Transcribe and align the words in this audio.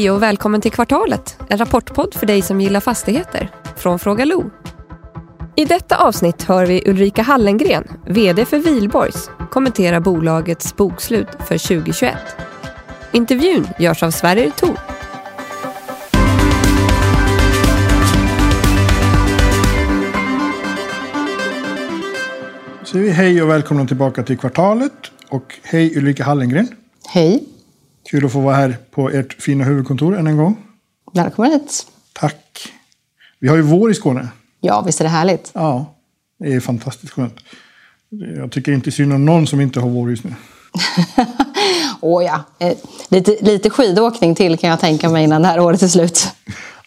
Hej 0.00 0.10
och 0.10 0.22
välkommen 0.22 0.60
till 0.60 0.72
Kvartalet, 0.72 1.38
en 1.48 1.58
rapportpodd 1.58 2.14
för 2.14 2.26
dig 2.26 2.42
som 2.42 2.60
gillar 2.60 2.80
fastigheter, 2.80 3.50
från 3.76 3.98
Fråga 3.98 4.24
Lo. 4.24 4.50
I 5.56 5.64
detta 5.64 5.96
avsnitt 5.96 6.42
hör 6.42 6.66
vi 6.66 6.82
Ulrika 6.86 7.22
Hallengren, 7.22 7.88
VD 8.06 8.44
för 8.44 8.58
Vilborgs, 8.58 9.30
kommentera 9.50 10.00
bolagets 10.00 10.76
bokslut 10.76 11.28
för 11.48 11.58
2021. 11.58 12.16
Intervjun 13.12 13.68
görs 13.78 14.02
av 14.02 14.10
Sverrir 14.10 14.50
Thor. 14.50 14.78
Så 22.84 22.98
vi 22.98 23.10
hej 23.10 23.42
och 23.42 23.50
välkomna 23.50 23.86
tillbaka 23.86 24.22
till 24.22 24.38
Kvartalet. 24.38 25.10
Och 25.28 25.54
hej 25.62 25.98
Ulrika 25.98 26.24
Hallengren. 26.24 26.68
Hej. 27.08 27.59
Kul 28.04 28.26
att 28.26 28.32
få 28.32 28.40
vara 28.40 28.56
här 28.56 28.76
på 28.90 29.10
ert 29.10 29.42
fina 29.42 29.64
huvudkontor 29.64 30.18
än 30.18 30.26
en 30.26 30.36
gång. 30.36 30.56
Välkommen 31.12 31.52
hit. 31.52 31.86
Tack. 32.12 32.72
Vi 33.38 33.48
har 33.48 33.56
ju 33.56 33.62
vår 33.62 33.90
i 33.90 33.94
Skåne. 33.94 34.28
Ja, 34.60 34.82
visst 34.86 35.00
är 35.00 35.04
det 35.04 35.10
härligt? 35.10 35.50
Ja, 35.54 35.94
det 36.38 36.54
är 36.54 36.60
fantastiskt 36.60 37.12
skönt. 37.12 37.36
Jag 38.36 38.52
tycker 38.52 38.72
inte 38.72 38.90
synd 38.90 39.12
om 39.12 39.24
någon 39.24 39.46
som 39.46 39.60
inte 39.60 39.80
har 39.80 39.88
vår 39.88 40.10
just 40.10 40.24
nu. 40.24 40.34
Åh 42.00 42.24
ja, 42.24 42.44
eh, 42.58 42.76
lite, 43.08 43.36
lite 43.40 43.70
skidåkning 43.70 44.34
till 44.34 44.58
kan 44.58 44.70
jag 44.70 44.80
tänka 44.80 45.08
mig 45.08 45.24
innan 45.24 45.42
det 45.42 45.48
här 45.48 45.60
året 45.60 45.82
är 45.82 45.88
slut. 45.88 46.28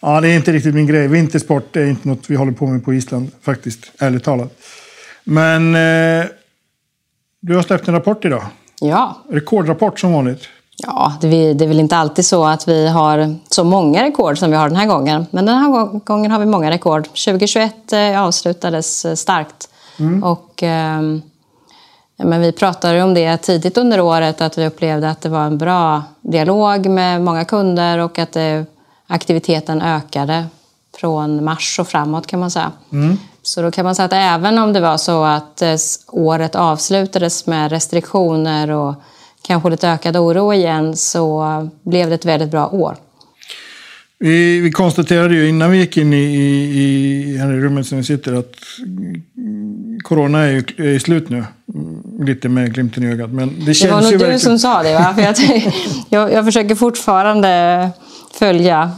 Ja, 0.00 0.20
det 0.20 0.28
är 0.28 0.36
inte 0.36 0.52
riktigt 0.52 0.74
min 0.74 0.86
grej. 0.86 1.08
Vintersport 1.08 1.76
är 1.76 1.86
inte 1.86 2.08
något 2.08 2.30
vi 2.30 2.36
håller 2.36 2.52
på 2.52 2.66
med 2.66 2.84
på 2.84 2.94
Island, 2.94 3.30
faktiskt, 3.42 3.92
ärligt 3.98 4.24
talat. 4.24 4.58
Men 5.24 5.74
eh, 5.74 6.26
du 7.40 7.54
har 7.54 7.62
släppt 7.62 7.88
en 7.88 7.94
rapport 7.94 8.24
idag. 8.24 8.44
Ja. 8.80 9.24
Rekordrapport 9.30 10.00
som 10.00 10.12
vanligt. 10.12 10.48
Ja, 10.76 11.12
det 11.20 11.28
är, 11.28 11.54
det 11.54 11.64
är 11.64 11.68
väl 11.68 11.80
inte 11.80 11.96
alltid 11.96 12.26
så 12.26 12.44
att 12.44 12.68
vi 12.68 12.88
har 12.88 13.36
så 13.50 13.64
många 13.64 14.02
rekord 14.02 14.38
som 14.38 14.50
vi 14.50 14.56
har 14.56 14.68
den 14.68 14.76
här 14.76 14.86
gången. 14.86 15.26
Men 15.30 15.46
den 15.46 15.56
här 15.56 15.98
gången 15.98 16.30
har 16.30 16.38
vi 16.38 16.46
många 16.46 16.70
rekord. 16.70 17.04
2021 17.04 17.92
eh, 17.92 18.22
avslutades 18.22 19.04
eh, 19.04 19.14
starkt. 19.14 19.68
Mm. 19.98 20.24
Och, 20.24 20.62
eh, 20.62 21.00
men 22.16 22.40
vi 22.40 22.52
pratade 22.52 23.02
om 23.02 23.14
det 23.14 23.36
tidigt 23.36 23.78
under 23.78 24.00
året, 24.00 24.40
att 24.40 24.58
vi 24.58 24.66
upplevde 24.66 25.10
att 25.10 25.20
det 25.20 25.28
var 25.28 25.44
en 25.44 25.58
bra 25.58 26.02
dialog 26.20 26.86
med 26.86 27.22
många 27.22 27.44
kunder 27.44 27.98
och 27.98 28.18
att 28.18 28.32
det, 28.32 28.66
aktiviteten 29.06 29.82
ökade 29.82 30.46
från 30.96 31.44
mars 31.44 31.78
och 31.78 31.88
framåt 31.88 32.26
kan 32.26 32.40
man 32.40 32.50
säga. 32.50 32.72
Mm. 32.92 33.18
Så 33.42 33.62
då 33.62 33.70
kan 33.70 33.84
man 33.84 33.94
säga 33.94 34.06
att 34.06 34.12
även 34.12 34.58
om 34.58 34.72
det 34.72 34.80
var 34.80 34.96
så 34.96 35.24
att 35.24 35.62
året 36.08 36.54
avslutades 36.54 37.46
med 37.46 37.70
restriktioner 37.70 38.70
och 38.70 38.94
kanske 39.46 39.70
lite 39.70 39.88
ökad 39.88 40.16
oro 40.16 40.52
igen 40.52 40.96
så 40.96 41.68
blev 41.82 42.08
det 42.08 42.14
ett 42.14 42.24
väldigt 42.24 42.50
bra 42.50 42.68
år. 42.68 42.96
Vi, 44.18 44.60
vi 44.60 44.70
konstaterade 44.70 45.34
ju 45.34 45.48
innan 45.48 45.70
vi 45.70 45.78
gick 45.78 45.96
in 45.96 46.12
i, 46.12 46.16
i, 46.16 47.38
här 47.38 47.52
i 47.52 47.60
rummet 47.60 47.86
som 47.86 47.98
vi 47.98 48.04
sitter 48.04 48.34
att 48.34 48.54
corona 50.02 50.38
är, 50.38 50.50
ju, 50.50 50.94
är 50.94 50.98
slut 50.98 51.28
nu. 51.28 51.44
Lite 52.20 52.48
med 52.48 52.74
glimten 52.74 53.02
i 53.02 53.06
ögat. 53.06 53.30
Men 53.30 53.64
det, 53.66 53.74
känns 53.74 53.80
det 53.80 53.88
var 53.88 54.02
nog 54.02 54.12
ju 54.12 54.18
du 54.18 54.24
verkligen... 54.24 54.40
som 54.40 54.58
sa 54.58 54.82
det 54.82 54.94
va? 54.94 55.14
För 55.14 55.22
jag, 55.22 55.36
jag, 56.08 56.32
jag 56.32 56.44
försöker 56.44 56.74
fortfarande 56.74 57.90
följa 58.32 58.90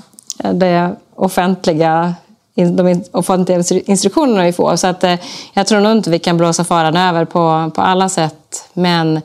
det 0.53 0.97
offentliga 1.14 2.14
de 2.56 3.05
offentliga 3.12 3.62
instruktionerna 3.86 4.44
vi 4.44 4.53
får. 4.53 4.77
Så 4.77 4.86
att, 4.86 5.05
eh, 5.05 5.14
jag 5.53 5.66
tror 5.66 5.81
nog 5.81 5.92
inte 5.92 6.10
vi 6.10 6.19
kan 6.19 6.36
blåsa 6.36 6.64
faran 6.64 6.97
över 6.97 7.25
på, 7.25 7.70
på 7.75 7.81
alla 7.81 8.08
sätt. 8.08 8.69
Men 8.75 9.20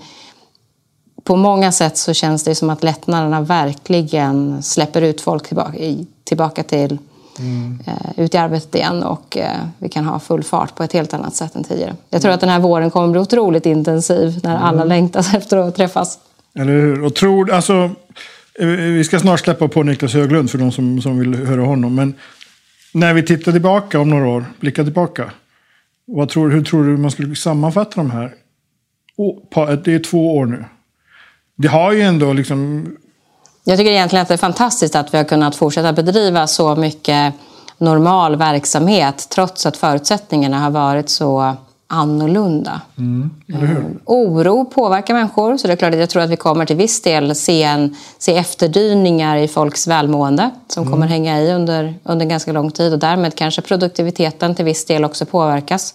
på 1.23 1.35
många 1.35 1.71
sätt 1.71 1.97
så 1.97 2.13
känns 2.13 2.43
det 2.43 2.55
som 2.55 2.69
att 2.69 2.83
lättnaderna 2.83 3.41
verkligen 3.41 4.63
släpper 4.63 5.01
ut 5.01 5.21
folk 5.21 5.47
tillbaka, 5.47 5.77
tillbaka 6.23 6.63
till 6.63 6.97
mm. 7.39 7.79
eh, 7.87 8.23
ut 8.23 8.33
i 8.33 8.37
arbetet 8.37 8.75
igen 8.75 9.03
och 9.03 9.37
eh, 9.37 9.57
vi 9.77 9.89
kan 9.89 10.05
ha 10.05 10.19
full 10.19 10.43
fart 10.43 10.75
på 10.75 10.83
ett 10.83 10.93
helt 10.93 11.13
annat 11.13 11.35
sätt 11.35 11.55
än 11.55 11.63
tidigare. 11.63 11.95
Jag 12.09 12.21
tror 12.21 12.29
mm. 12.29 12.35
att 12.35 12.41
den 12.41 12.49
här 12.49 12.59
våren 12.59 12.91
kommer 12.91 13.07
bli 13.07 13.19
otroligt 13.19 13.65
intensiv 13.65 14.39
när 14.43 14.55
mm. 14.55 14.63
alla 14.63 14.83
längtar 14.83 15.19
efter 15.37 15.57
att 15.57 15.75
träffas. 15.75 16.19
Eller 16.55 16.71
hur? 16.71 17.03
Och 17.03 17.15
tror, 17.15 17.51
alltså, 17.51 17.91
eh, 18.59 18.67
vi 18.67 19.03
ska 19.03 19.19
snart 19.19 19.39
släppa 19.39 19.67
på 19.67 19.83
Niklas 19.83 20.13
Höglund 20.13 20.51
för 20.51 20.57
de 20.57 20.71
som, 20.71 21.01
som 21.01 21.19
vill 21.19 21.35
höra 21.35 21.61
honom. 21.61 21.95
Men 21.95 22.13
när 22.93 23.13
vi 23.13 23.23
tittar 23.23 23.51
tillbaka 23.51 23.99
om 23.99 24.09
några 24.09 24.27
år, 24.27 24.45
blickar 24.59 24.83
tillbaka. 24.83 25.31
Vad 26.05 26.29
tror, 26.29 26.49
hur 26.49 26.63
tror 26.63 26.83
du 26.83 26.97
man 26.97 27.11
skulle 27.11 27.35
sammanfatta 27.35 27.91
de 27.95 28.11
här? 28.11 28.33
Det 29.83 29.93
är 29.93 29.99
två 29.99 30.37
år 30.37 30.45
nu 30.45 30.65
det 31.61 31.67
har 31.67 31.91
ju 31.91 32.01
ändå 32.01 32.33
liksom... 32.33 32.87
Jag 33.63 33.77
tycker 33.77 33.91
egentligen 33.91 34.21
att 34.21 34.27
det 34.27 34.33
är 34.33 34.37
fantastiskt 34.37 34.95
att 34.95 35.13
vi 35.13 35.17
har 35.17 35.25
kunnat 35.25 35.55
fortsätta 35.55 35.93
bedriva 35.93 36.47
så 36.47 36.75
mycket 36.75 37.33
normal 37.77 38.35
verksamhet 38.35 39.27
trots 39.29 39.65
att 39.65 39.77
förutsättningarna 39.77 40.59
har 40.59 40.71
varit 40.71 41.09
så 41.09 41.55
annorlunda. 41.87 42.81
Mm, 42.97 43.29
um, 43.47 43.99
oro 44.05 44.65
påverkar 44.65 45.13
människor, 45.13 45.57
så 45.57 45.67
det 45.67 45.73
är 45.73 45.77
klart 45.77 45.93
att 45.93 45.99
jag 45.99 46.09
tror 46.09 46.21
att 46.21 46.29
vi 46.29 46.35
kommer 46.35 46.65
till 46.65 46.75
viss 46.75 47.01
del 47.01 47.35
se, 47.35 47.63
en, 47.63 47.95
se 48.17 48.37
efterdyningar 48.37 49.37
i 49.37 49.47
folks 49.47 49.87
välmående 49.87 50.49
som 50.67 50.83
mm. 50.83 50.93
kommer 50.93 51.07
hänga 51.07 51.41
i 51.41 51.53
under, 51.53 51.93
under 52.03 52.25
ganska 52.25 52.51
lång 52.51 52.71
tid 52.71 52.93
och 52.93 52.99
därmed 52.99 53.35
kanske 53.35 53.61
produktiviteten 53.61 54.55
till 54.55 54.65
viss 54.65 54.85
del 54.85 55.05
också 55.05 55.25
påverkas. 55.25 55.93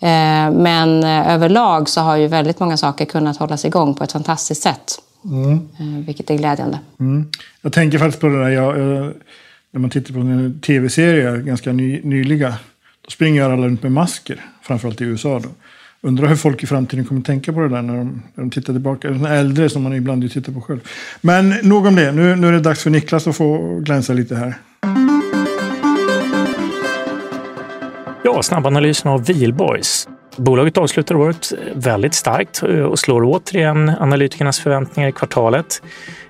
Eh, 0.00 0.50
men 0.50 1.04
eh, 1.04 1.32
överlag 1.34 1.88
så 1.88 2.00
har 2.00 2.16
ju 2.16 2.26
väldigt 2.26 2.60
många 2.60 2.76
saker 2.76 3.04
kunnat 3.04 3.36
hållas 3.36 3.64
igång 3.64 3.94
på 3.94 4.04
ett 4.04 4.12
fantastiskt 4.12 4.62
sätt. 4.62 4.98
Mm. 5.24 5.52
Eh, 5.52 6.06
vilket 6.06 6.30
är 6.30 6.34
glädjande. 6.34 6.78
Mm. 7.00 7.30
Jag 7.62 7.72
tänker 7.72 7.98
faktiskt 7.98 8.20
på 8.20 8.26
det 8.26 8.38
där, 8.38 8.48
jag, 8.48 8.78
jag, 8.78 9.12
när 9.70 9.80
man 9.80 9.90
tittar 9.90 10.14
på 10.14 10.20
en 10.20 10.60
tv-serie 10.60 11.38
ganska 11.42 11.72
ny, 11.72 12.00
nyliga. 12.02 12.54
Då 13.04 13.10
springer 13.10 13.42
alla 13.42 13.66
runt 13.66 13.82
med 13.82 13.92
masker, 13.92 14.44
framförallt 14.62 15.00
i 15.00 15.04
USA. 15.04 15.38
Då. 15.38 15.48
Undrar 16.00 16.28
hur 16.28 16.36
folk 16.36 16.62
i 16.62 16.66
framtiden 16.66 17.04
kommer 17.04 17.20
tänka 17.20 17.52
på 17.52 17.60
det 17.60 17.68
där 17.68 17.82
när 17.82 17.96
de, 17.96 18.22
när 18.34 18.44
de 18.44 18.50
tittar 18.50 18.72
tillbaka. 18.72 19.08
Äldre 19.08 19.68
som 19.68 19.82
man 19.82 19.92
ibland 19.92 20.32
tittar 20.32 20.52
på 20.52 20.60
själv. 20.60 20.80
Men 21.20 21.54
nog 21.62 21.86
om 21.86 21.94
det. 21.94 22.12
Nu, 22.12 22.36
nu 22.36 22.48
är 22.48 22.52
det 22.52 22.60
dags 22.60 22.82
för 22.82 22.90
Niklas 22.90 23.26
att 23.26 23.36
få 23.36 23.78
glänsa 23.78 24.12
lite 24.12 24.36
här. 24.36 24.54
Ja, 28.26 28.42
snabbanalysen 28.42 29.10
av 29.10 29.24
Wihlborgs. 29.24 30.08
Bolaget 30.36 30.76
avslutar 30.76 31.14
året 31.14 31.52
väldigt 31.74 32.14
starkt 32.14 32.62
eh, 32.62 32.80
och 32.80 32.98
slår 32.98 33.22
återigen 33.24 33.88
analytikernas 33.88 34.60
förväntningar 34.60 35.08
i 35.08 35.12
kvartalet. 35.12 35.82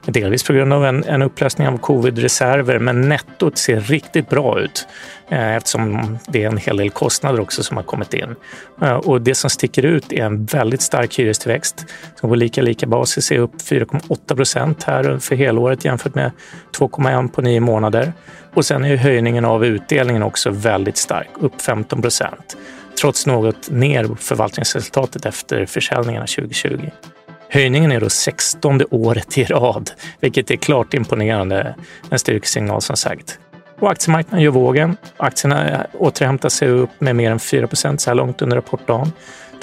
Delvis 0.05 0.43
på 0.43 0.53
grund 0.53 0.73
av 0.73 0.85
en, 0.85 1.05
en 1.05 1.23
upplösning 1.23 1.69
av 1.69 1.79
covid-reserver, 1.79 2.79
men 2.79 3.09
nettot 3.09 3.59
ser 3.59 3.81
riktigt 3.81 4.29
bra 4.29 4.61
ut 4.61 4.87
eh, 5.29 5.57
eftersom 5.57 6.19
det 6.29 6.45
är 6.45 6.49
en 6.49 6.57
hel 6.57 6.77
del 6.77 6.91
kostnader 6.91 7.41
också 7.41 7.63
som 7.63 7.77
har 7.77 7.85
kommit 7.85 8.15
in. 8.15 8.35
Eh, 8.83 8.95
och 8.95 9.23
det 9.23 9.35
som 9.35 9.51
sticker 9.51 9.85
ut 9.85 10.13
är 10.13 10.25
en 10.25 10.45
väldigt 10.45 10.83
stark 10.83 11.19
hyrestillväxt 11.19 11.85
som 12.21 12.29
på 12.29 12.35
lika 12.35 12.63
lika 12.63 12.87
basis 12.87 13.31
är 13.31 13.39
upp 13.39 13.55
4,8 13.55 14.37
procent 14.37 14.83
här 14.83 15.19
för 15.19 15.37
helåret 15.37 15.85
jämfört 15.85 16.15
med 16.15 16.31
2,1 16.79 17.29
på 17.29 17.43
nio 17.43 17.61
månader. 17.61 18.13
Och 18.55 18.65
sen 18.65 18.85
är 18.85 18.97
höjningen 18.97 19.45
av 19.45 19.65
utdelningen 19.65 20.23
också 20.23 20.51
väldigt 20.51 20.97
stark, 20.97 21.29
upp 21.41 21.63
15 21.63 22.03
procent 22.03 22.57
trots 23.01 23.27
något 23.27 23.71
ner 23.71 24.09
förvaltningsresultatet 24.19 25.27
efter 25.27 25.67
försäljningarna 25.67 26.27
2020. 26.27 26.91
Höjningen 27.49 27.93
är 27.93 28.01
då 28.01 28.09
16 28.09 28.81
året 28.91 29.39
i 29.39 29.45
rad, 29.45 29.91
vilket 30.21 30.51
är 30.51 30.57
klart 30.57 30.95
imponerande. 30.95 31.75
En 32.11 32.19
styrkesignal 32.19 32.83
som 32.83 32.97
sagt. 32.97 33.39
Och 33.81 33.91
aktiemarknaden 33.91 34.45
gör 34.45 34.51
vågen. 34.51 34.97
Aktierna 35.17 35.87
återhämtar 35.93 36.49
sig 36.49 36.69
upp 36.69 36.91
med 36.99 37.17
mer 37.17 37.31
än 37.31 37.39
4% 37.39 37.97
så 37.97 38.11
här 38.11 38.15
långt 38.15 38.43
under 38.43 38.57
rapportdagen. 38.57 39.13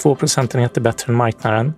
2 0.02 0.16
procentenheter 0.16 0.82
bättre 0.82 1.12
än 1.12 1.16
marknaden. 1.16 1.74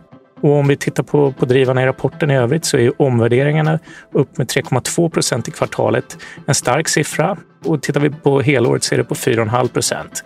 Och 0.45 0.51
om 0.51 0.68
vi 0.68 0.75
tittar 0.75 1.03
på, 1.03 1.31
på 1.31 1.45
drivarna 1.45 1.83
i 1.83 1.86
rapporten 1.86 2.31
i 2.31 2.38
övrigt 2.38 2.65
så 2.65 2.77
är 2.77 3.01
omvärderingarna 3.01 3.80
upp 4.12 4.38
med 4.38 4.47
3,2 4.47 5.09
procent 5.09 5.47
i 5.47 5.51
kvartalet. 5.51 6.18
En 6.45 6.56
stark 6.56 6.88
siffra. 6.88 7.38
Och 7.63 7.81
tittar 7.81 8.00
vi 8.00 8.09
på 8.09 8.42
helåret 8.42 8.83
så 8.83 8.95
är 8.95 8.97
det 8.97 9.03
på 9.03 9.15
4,5 9.15 9.68
procent. 9.68 10.24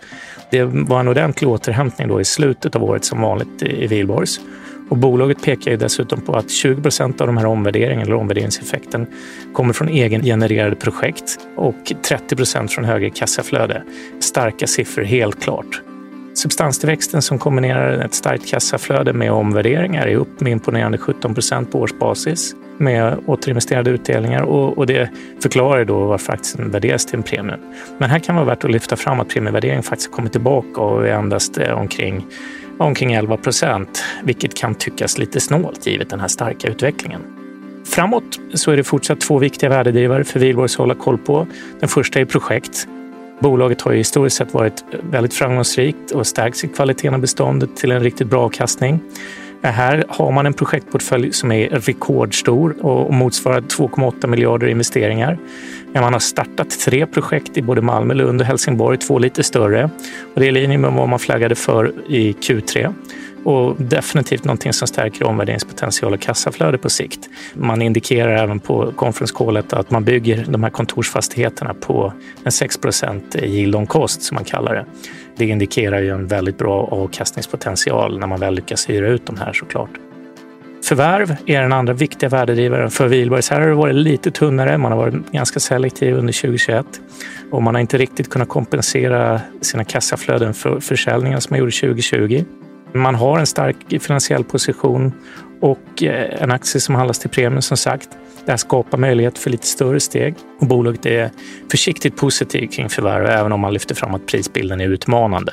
Det 0.50 0.64
var 0.64 1.00
en 1.00 1.08
ordentlig 1.08 1.50
återhämtning 1.50 2.08
då 2.08 2.20
i 2.20 2.24
slutet 2.24 2.76
av 2.76 2.84
året 2.84 3.04
som 3.04 3.20
vanligt 3.20 3.62
i 3.62 3.86
Wihlborgs. 3.86 4.40
Och 4.90 4.96
bolaget 4.96 5.42
pekar 5.42 5.70
ju 5.70 5.76
dessutom 5.76 6.20
på 6.20 6.32
att 6.32 6.50
20 6.50 6.82
procent 6.82 7.20
av 7.20 7.26
de 7.26 7.36
här 7.36 7.46
omvärderingarna 7.46 8.02
eller 8.02 8.14
omvärderingseffekten 8.14 9.06
kommer 9.52 9.72
från 9.72 9.88
egengenererade 9.88 10.76
projekt 10.76 11.38
och 11.56 11.92
30 12.02 12.36
procent 12.36 12.72
från 12.72 12.84
högre 12.84 13.10
kassaflöde. 13.10 13.82
Starka 14.20 14.66
siffror, 14.66 15.04
helt 15.04 15.42
klart. 15.42 15.82
Substanstillväxten 16.34 17.22
som 17.22 17.38
kombinerar 17.38 18.04
ett 18.04 18.14
starkt 18.14 18.46
kassaflöde 18.46 19.12
med 19.12 19.32
omvärderingar 19.32 20.06
är 20.06 20.16
upp 20.16 20.40
med 20.40 20.52
imponerande 20.52 20.98
17 20.98 21.34
procent 21.34 21.72
på 21.72 21.80
årsbasis 21.80 22.54
med 22.76 23.18
återinvesterade 23.26 23.90
utdelningar 23.90 24.42
och, 24.42 24.78
och, 24.78 24.86
det 24.86 25.10
förklarar 25.42 25.84
då 25.84 26.06
varför 26.06 26.32
aktien 26.32 26.70
värderas 26.70 27.06
till 27.06 27.16
en 27.16 27.22
premie. 27.22 27.56
Men 27.98 28.10
här 28.10 28.18
kan 28.18 28.34
vara 28.34 28.44
värt 28.44 28.64
att 28.64 28.70
lyfta 28.70 28.96
fram 28.96 29.20
att 29.20 29.28
premievärderingen 29.28 29.82
faktiskt 29.82 30.12
kommit 30.12 30.32
tillbaka 30.32 30.80
och 30.80 31.08
är 31.08 31.12
endast 31.12 31.58
eh, 31.58 31.78
omkring, 31.78 32.26
omkring 32.78 33.12
11 33.12 33.36
procent, 33.36 34.04
vilket 34.22 34.54
kan 34.54 34.74
tyckas 34.74 35.18
lite 35.18 35.40
snålt 35.40 35.86
givet 35.86 36.10
den 36.10 36.20
här 36.20 36.28
starka 36.28 36.68
utvecklingen. 36.68 37.20
Framåt 37.86 38.40
så 38.54 38.70
är 38.70 38.76
det 38.76 38.84
fortsatt 38.84 39.20
två 39.20 39.38
viktiga 39.38 39.70
värdedrivare 39.70 40.24
för 40.24 40.40
Wihlborgs 40.40 40.74
att 40.74 40.78
hålla 40.78 40.94
koll 40.94 41.18
på. 41.18 41.46
Den 41.80 41.88
första 41.88 42.20
är 42.20 42.24
projekt. 42.24 42.88
Bolaget 43.40 43.82
har 43.82 43.92
ju 43.92 43.98
historiskt 43.98 44.36
sett 44.36 44.54
varit 44.54 44.84
väldigt 45.10 45.34
framgångsrikt 45.34 46.10
och 46.10 46.26
stärkt 46.26 46.56
sin 46.56 46.70
kvaliteten 46.70 47.14
av 47.14 47.20
beståndet 47.20 47.76
till 47.76 47.90
en 47.90 48.02
riktigt 48.02 48.26
bra 48.26 48.44
avkastning. 48.44 49.00
Här 49.62 50.04
har 50.08 50.32
man 50.32 50.46
en 50.46 50.52
projektportfölj 50.52 51.32
som 51.32 51.52
är 51.52 51.68
rekordstor 51.68 52.86
och 52.86 53.14
motsvarar 53.14 53.60
2,8 53.60 54.26
miljarder 54.26 54.66
investeringar. 54.66 55.38
Man 55.94 56.12
har 56.12 56.20
startat 56.20 56.70
tre 56.70 57.06
projekt 57.06 57.56
i 57.56 57.62
både 57.62 57.80
Malmö, 57.80 58.14
Lund 58.14 58.40
och 58.40 58.46
Helsingborg, 58.46 58.98
två 58.98 59.18
lite 59.18 59.42
större. 59.42 59.90
Och 60.34 60.40
det 60.40 60.46
är 60.46 60.48
i 60.48 60.52
linje 60.52 60.78
med 60.78 60.92
vad 60.92 61.08
man 61.08 61.18
flaggade 61.18 61.54
för 61.54 61.92
i 62.08 62.32
Q3 62.32 62.94
och 63.44 63.76
definitivt 63.78 64.44
någonting 64.44 64.72
som 64.72 64.88
stärker 64.88 65.24
omvärderingspotential 65.24 66.12
och 66.12 66.20
kassaflöde 66.20 66.78
på 66.78 66.90
sikt. 66.90 67.28
Man 67.54 67.82
indikerar 67.82 68.42
även 68.42 68.60
på 68.60 68.92
conference 68.96 69.34
callet 69.36 69.72
att 69.72 69.90
man 69.90 70.04
bygger 70.04 70.44
de 70.48 70.62
här 70.62 70.70
kontorsfastigheterna 70.70 71.74
på 71.74 72.12
en 72.44 72.52
6 72.52 72.78
yield 73.34 73.74
on 73.74 73.86
cost 73.86 74.22
som 74.22 74.34
man 74.34 74.44
kallar 74.44 74.74
det. 74.74 74.84
Det 75.36 75.46
indikerar 75.46 76.00
ju 76.00 76.10
en 76.10 76.26
väldigt 76.26 76.58
bra 76.58 76.88
avkastningspotential 76.90 78.18
när 78.18 78.26
man 78.26 78.40
väl 78.40 78.54
lyckas 78.54 78.88
hyra 78.88 79.08
ut 79.08 79.26
de 79.26 79.36
här 79.36 79.52
såklart. 79.52 79.90
Förvärv 80.84 81.36
är 81.46 81.62
den 81.62 81.72
andra 81.72 81.92
viktiga 81.92 82.28
värdedrivaren 82.28 82.90
för 82.90 83.08
Wihlborgs. 83.08 83.50
Här 83.50 83.60
har 83.60 83.68
det 83.68 83.74
varit 83.74 83.94
lite 83.94 84.30
tunnare. 84.30 84.78
Man 84.78 84.92
har 84.92 84.98
varit 84.98 85.32
ganska 85.32 85.60
selektiv 85.60 86.16
under 86.16 86.32
2021 86.32 86.86
och 87.50 87.62
man 87.62 87.74
har 87.74 87.80
inte 87.80 87.98
riktigt 87.98 88.30
kunnat 88.30 88.48
kompensera 88.48 89.40
sina 89.60 89.84
kassaflöden 89.84 90.54
för 90.54 90.80
försäljningen 90.80 91.40
som 91.40 91.52
man 91.54 91.58
gjorde 91.58 91.72
2020. 91.72 92.44
Man 92.94 93.14
har 93.14 93.38
en 93.38 93.46
stark 93.46 93.76
finansiell 94.02 94.44
position 94.44 95.12
och 95.60 96.02
eh, 96.02 96.42
en 96.42 96.50
aktie 96.50 96.80
som 96.80 96.94
handlas 96.94 97.18
till 97.18 97.30
premium 97.30 97.62
som 97.62 97.76
sagt. 97.76 98.08
Det 98.44 98.52
här 98.52 98.56
skapar 98.56 98.98
möjlighet 98.98 99.38
för 99.38 99.50
lite 99.50 99.66
större 99.66 100.00
steg 100.00 100.34
och 100.60 100.66
bolaget 100.66 101.06
är 101.06 101.30
försiktigt 101.70 102.16
positivt 102.16 102.72
kring 102.72 102.88
förvärv 102.88 103.26
även 103.26 103.52
om 103.52 103.60
man 103.60 103.72
lyfter 103.72 103.94
fram 103.94 104.14
att 104.14 104.26
prisbilden 104.26 104.80
är 104.80 104.88
utmanande. 104.88 105.52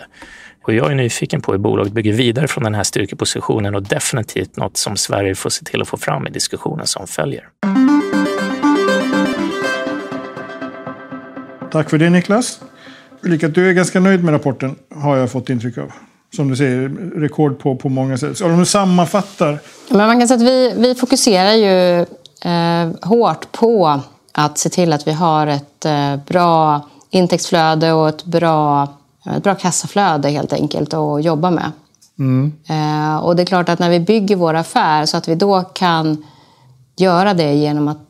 Och 0.63 0.73
jag 0.73 0.91
är 0.91 0.95
nyfiken 0.95 1.41
på 1.41 1.51
hur 1.51 1.59
bolaget 1.59 1.93
bygger 1.93 2.13
vidare 2.13 2.47
från 2.47 2.63
den 2.63 2.75
här 2.75 2.83
styrkepositionen 2.83 3.75
och 3.75 3.83
definitivt 3.83 4.57
något 4.57 4.77
som 4.77 4.97
Sverige 4.97 5.35
får 5.35 5.49
se 5.49 5.65
till 5.65 5.81
att 5.81 5.87
få 5.87 5.97
fram 5.97 6.27
i 6.27 6.29
diskussionen 6.29 6.87
som 6.87 7.07
följer. 7.07 7.49
Tack 11.71 11.89
för 11.89 11.97
det 11.97 12.09
Niklas. 12.09 12.61
Ulrika, 13.21 13.47
du 13.47 13.69
är 13.69 13.73
ganska 13.73 13.99
nöjd 13.99 14.23
med 14.23 14.33
rapporten 14.33 14.75
har 14.95 15.17
jag 15.17 15.31
fått 15.31 15.49
intryck 15.49 15.77
av 15.77 15.91
som 16.35 16.47
du 16.47 16.55
säger, 16.55 16.89
rekord 17.19 17.59
på, 17.59 17.75
på 17.75 17.89
många 17.89 18.17
sätt. 18.17 18.41
Om 18.41 18.59
du 18.59 18.65
sammanfattar? 18.65 19.59
Men 19.89 20.07
man 20.07 20.19
kan 20.19 20.27
säga 20.27 20.37
att 20.37 20.47
vi, 20.47 20.73
vi 20.77 20.95
fokuserar 20.95 21.53
ju 21.53 21.99
eh, 22.51 23.07
hårt 23.09 23.51
på 23.51 24.01
att 24.31 24.57
se 24.57 24.69
till 24.69 24.93
att 24.93 25.07
vi 25.07 25.11
har 25.11 25.47
ett 25.47 25.85
eh, 25.85 26.15
bra 26.27 26.81
intäktsflöde 27.09 27.93
och 27.93 28.09
ett 28.09 28.25
bra, 28.25 28.87
ett 29.35 29.43
bra 29.43 29.55
kassaflöde 29.55 30.29
helt 30.29 30.53
enkelt 30.53 30.93
att 30.93 31.23
jobba 31.23 31.51
med. 31.51 31.71
Mm. 32.19 32.53
Eh, 32.69 33.17
och 33.17 33.35
det 33.35 33.43
är 33.43 33.45
klart 33.45 33.69
att 33.69 33.79
när 33.79 33.89
vi 33.89 33.99
bygger 33.99 34.35
vår 34.35 34.53
affär 34.53 35.05
så 35.05 35.17
att 35.17 35.27
vi 35.27 35.35
då 35.35 35.61
kan 35.61 36.25
göra 36.97 37.33
det 37.33 37.53
genom 37.53 37.87
att 37.87 38.06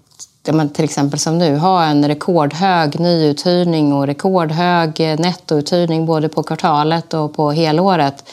till 0.73 0.85
exempel 0.85 1.19
som 1.19 1.37
nu, 1.37 1.57
ha 1.57 1.83
en 1.83 2.07
rekordhög 2.07 2.99
nyuthyrning 2.99 3.93
och 3.93 4.07
rekordhög 4.07 4.99
nettouthyrning 5.19 6.05
både 6.05 6.29
på 6.29 6.43
kvartalet 6.43 7.13
och 7.13 7.33
på 7.33 7.51
helåret. 7.51 8.23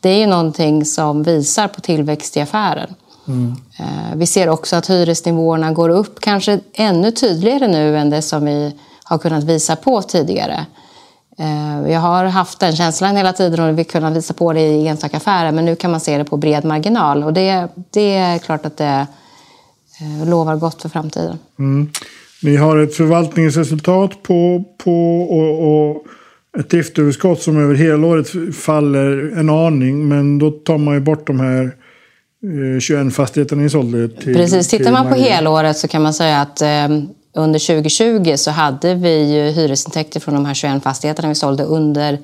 Det 0.00 0.08
är 0.08 0.18
ju 0.18 0.26
någonting 0.26 0.84
som 0.84 1.22
visar 1.22 1.68
på 1.68 1.80
tillväxt 1.80 2.36
i 2.36 2.40
affären. 2.40 2.94
Mm. 3.28 3.56
Vi 4.14 4.26
ser 4.26 4.48
också 4.48 4.76
att 4.76 4.90
hyresnivåerna 4.90 5.72
går 5.72 5.88
upp, 5.88 6.20
kanske 6.20 6.60
ännu 6.72 7.10
tydligare 7.10 7.68
nu 7.68 7.98
än 7.98 8.10
det 8.10 8.22
som 8.22 8.44
vi 8.44 8.72
har 9.04 9.18
kunnat 9.18 9.44
visa 9.44 9.76
på 9.76 10.02
tidigare. 10.02 10.66
Eh, 11.38 11.80
vi 11.84 11.94
har 11.94 12.24
haft 12.24 12.60
den 12.60 12.76
känslan 12.76 13.16
hela 13.16 13.32
tiden 13.32 13.60
och 13.60 13.78
vi 13.78 13.82
har 13.82 13.84
kunnat 13.84 14.12
visa 14.12 14.34
på 14.34 14.52
det 14.52 14.60
i 14.60 14.88
enstaka 14.88 15.16
affärer 15.16 15.52
men 15.52 15.64
nu 15.64 15.76
kan 15.76 15.90
man 15.90 16.00
se 16.00 16.18
det 16.18 16.24
på 16.24 16.36
bred 16.36 16.64
marginal 16.64 17.24
och 17.24 17.32
det, 17.32 17.68
det 17.90 18.16
är 18.16 18.38
klart 18.38 18.66
att 18.66 18.76
det 18.76 19.06
Eh, 20.00 20.28
lovar 20.28 20.56
gott 20.56 20.82
för 20.82 20.88
framtiden. 20.88 21.38
Mm. 21.58 21.90
Ni 22.42 22.56
har 22.56 22.78
ett 22.78 22.94
förvaltningsresultat 22.94 24.22
på, 24.22 24.64
på 24.84 25.22
och, 25.22 25.90
och 25.90 26.04
ett 26.58 26.70
driftöverskott 26.70 27.42
som 27.42 27.58
över 27.58 27.74
helåret 27.74 28.56
faller 28.56 29.38
en 29.38 29.50
aning. 29.50 30.08
Men 30.08 30.38
då 30.38 30.50
tar 30.50 30.78
man 30.78 30.94
ju 30.94 31.00
bort 31.00 31.26
de 31.26 31.40
här 31.40 31.72
21 32.80 33.04
eh, 33.04 33.10
fastigheterna 33.10 33.62
ni 33.62 33.70
sålde. 33.70 34.08
Till, 34.08 34.34
Precis, 34.34 34.68
tittar 34.68 34.92
man 34.92 35.08
på 35.08 35.14
helåret 35.14 35.76
så 35.76 35.88
kan 35.88 36.02
man 36.02 36.14
säga 36.14 36.40
att 36.40 36.62
eh, 36.62 36.88
under 37.34 37.66
2020 37.66 38.34
så 38.36 38.50
hade 38.50 38.94
vi 38.94 39.34
ju 39.34 39.50
hyresintäkter 39.50 40.20
från 40.20 40.34
de 40.34 40.46
här 40.46 40.54
21 40.54 40.82
fastigheterna 40.82 41.28
vi 41.28 41.34
sålde 41.34 41.64
under 41.64 42.18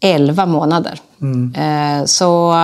11 0.00 0.46
månader. 0.46 1.00
Mm. 1.20 1.54
Eh, 1.54 2.04
så 2.04 2.54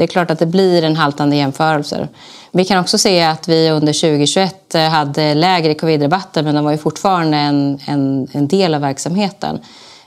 det 0.00 0.04
är 0.04 0.08
klart 0.08 0.30
att 0.30 0.38
det 0.38 0.46
blir 0.46 0.82
en 0.82 0.96
haltande 0.96 1.36
jämförelse. 1.36 2.08
Vi 2.52 2.64
kan 2.64 2.78
också 2.78 2.98
se 2.98 3.22
att 3.22 3.48
vi 3.48 3.70
under 3.70 3.92
2021 3.92 4.74
eh, 4.74 4.82
hade 4.82 5.34
lägre 5.34 5.74
covid-rabatter 5.74 6.42
men 6.42 6.54
de 6.54 6.64
var 6.64 6.72
ju 6.72 6.78
fortfarande 6.78 7.36
en, 7.36 7.78
en, 7.84 8.28
en 8.32 8.48
del 8.48 8.74
av 8.74 8.80
verksamheten. 8.80 9.58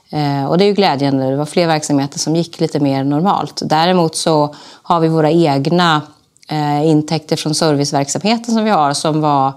Eh, 0.10 0.46
och 0.46 0.58
det 0.58 0.64
är 0.64 0.68
ju 0.68 0.74
glädjande. 0.74 1.30
Det 1.30 1.36
var 1.36 1.46
fler 1.46 1.68
verksamheter 1.68 2.20
som 2.20 2.36
gick 2.36 2.60
lite 2.60 2.80
mer 2.80 3.04
normalt. 3.04 3.62
Däremot 3.66 4.16
så 4.16 4.56
har 4.84 5.00
vi 5.00 5.08
våra 5.08 5.32
egna 5.32 6.02
eh, 6.50 6.88
intäkter 6.88 7.36
från 7.36 7.56
serviceverksamheten 7.56 8.54
som 8.54 8.64
vi 8.64 8.70
har 8.70 8.94
som 8.94 9.22
var 9.22 9.48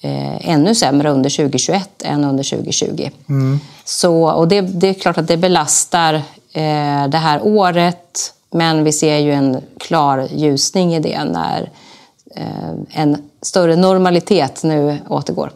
eh, 0.00 0.50
ännu 0.50 0.74
sämre 0.74 1.10
under 1.10 1.30
2021 1.30 2.02
än 2.04 2.24
under 2.24 2.44
2020. 2.44 3.10
Mm. 3.28 3.60
Så, 3.84 4.30
och 4.30 4.48
det, 4.48 4.60
det, 4.60 4.88
är 4.88 4.94
klart 4.94 5.18
att 5.18 5.28
det 5.28 5.36
belastar 5.36 6.14
eh, 6.52 7.08
det 7.08 7.18
här 7.18 7.40
året 7.42 8.32
men 8.56 8.84
vi 8.84 8.92
ser 8.92 9.18
ju 9.18 9.32
en 9.32 9.60
klar 9.78 10.28
ljusning 10.32 10.94
i 10.94 11.00
det 11.00 11.24
när 11.24 11.70
Eh, 12.36 12.74
en 12.90 13.16
större 13.42 13.76
normalitet 13.76 14.62
nu 14.62 14.98
återgår. 15.08 15.50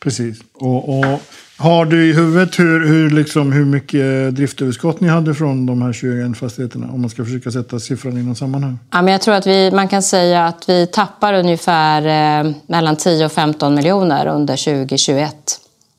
Precis. 0.00 0.38
Och, 0.54 0.98
och, 0.98 1.20
har 1.56 1.84
du 1.84 2.10
i 2.10 2.12
huvudet 2.12 2.58
hur, 2.58 2.86
hur, 2.86 3.10
liksom, 3.10 3.52
hur 3.52 3.64
mycket 3.64 4.34
driftöverskott 4.36 5.00
ni 5.00 5.08
hade 5.08 5.34
från 5.34 5.66
de 5.66 5.82
här 5.82 5.92
21 5.92 6.38
fastigheterna? 6.38 6.92
Om 6.92 7.00
man 7.00 7.10
ska 7.10 7.24
försöka 7.24 7.50
sätta 7.50 7.80
siffran 7.80 8.18
i 8.18 8.22
någon 8.22 8.36
sammanhang. 8.36 8.78
Ja, 8.90 9.02
men 9.02 9.12
jag 9.12 9.20
tror 9.20 9.34
att 9.34 9.46
vi, 9.46 9.70
man 9.70 9.88
kan 9.88 10.02
säga 10.02 10.46
att 10.46 10.68
vi 10.68 10.86
tappar 10.86 11.34
ungefär 11.34 12.02
eh, 12.46 12.52
mellan 12.66 12.96
10 12.96 13.24
och 13.24 13.32
15 13.32 13.74
miljoner 13.74 14.26
under 14.26 14.56
2021. 14.56 15.34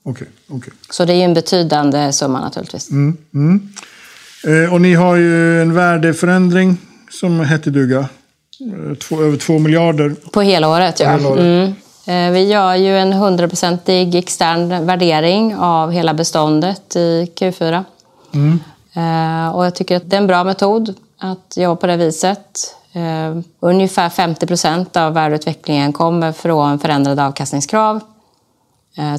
Okej. 0.03 0.27
Okay, 0.47 0.57
okay. 0.57 0.73
Så 0.89 1.05
det 1.05 1.13
är 1.13 1.25
en 1.25 1.33
betydande 1.33 2.11
summa 2.11 2.41
naturligtvis. 2.41 2.91
Mm, 2.91 3.17
mm. 3.33 3.69
Eh, 4.47 4.73
och 4.73 4.81
ni 4.81 4.93
har 4.93 5.15
ju 5.15 5.61
en 5.61 5.73
värdeförändring 5.73 6.77
som 7.11 7.39
hette 7.39 7.69
duga. 7.69 7.99
Eh, 7.99 8.95
två, 8.95 9.21
över 9.21 9.37
två 9.37 9.59
miljarder. 9.59 10.15
På 10.31 10.41
hela 10.41 10.69
året, 10.69 10.99
ja. 10.99 11.11
Hela 11.11 11.29
året. 11.29 11.39
Mm. 11.39 11.73
Eh, 12.05 12.31
vi 12.33 12.47
gör 12.47 12.75
ju 12.75 12.97
en 12.97 13.13
hundraprocentig 13.13 14.15
extern 14.15 14.85
värdering 14.85 15.55
av 15.55 15.91
hela 15.91 16.13
beståndet 16.13 16.95
i 16.95 17.31
Q4. 17.35 17.83
Mm. 18.33 18.59
Och 19.53 19.65
jag 19.65 19.75
tycker 19.75 19.95
att 19.95 20.09
det 20.09 20.15
är 20.15 20.21
en 20.21 20.27
bra 20.27 20.43
metod 20.43 20.93
att 21.19 21.57
jobba 21.57 21.75
på 21.75 21.87
det 21.87 21.97
viset. 21.97 22.75
Ungefär 23.59 24.09
50 24.09 24.47
procent 24.47 24.97
av 24.97 25.13
värdeutvecklingen 25.13 25.93
kommer 25.93 26.31
från 26.31 26.79
förändrade 26.79 27.25
avkastningskrav. 27.25 27.99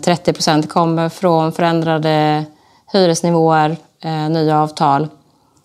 30 0.02 0.32
procent 0.32 0.68
kommer 0.68 1.08
från 1.08 1.52
förändrade 1.52 2.44
hyresnivåer, 2.92 3.76
nya 4.30 4.58
avtal. 4.58 5.08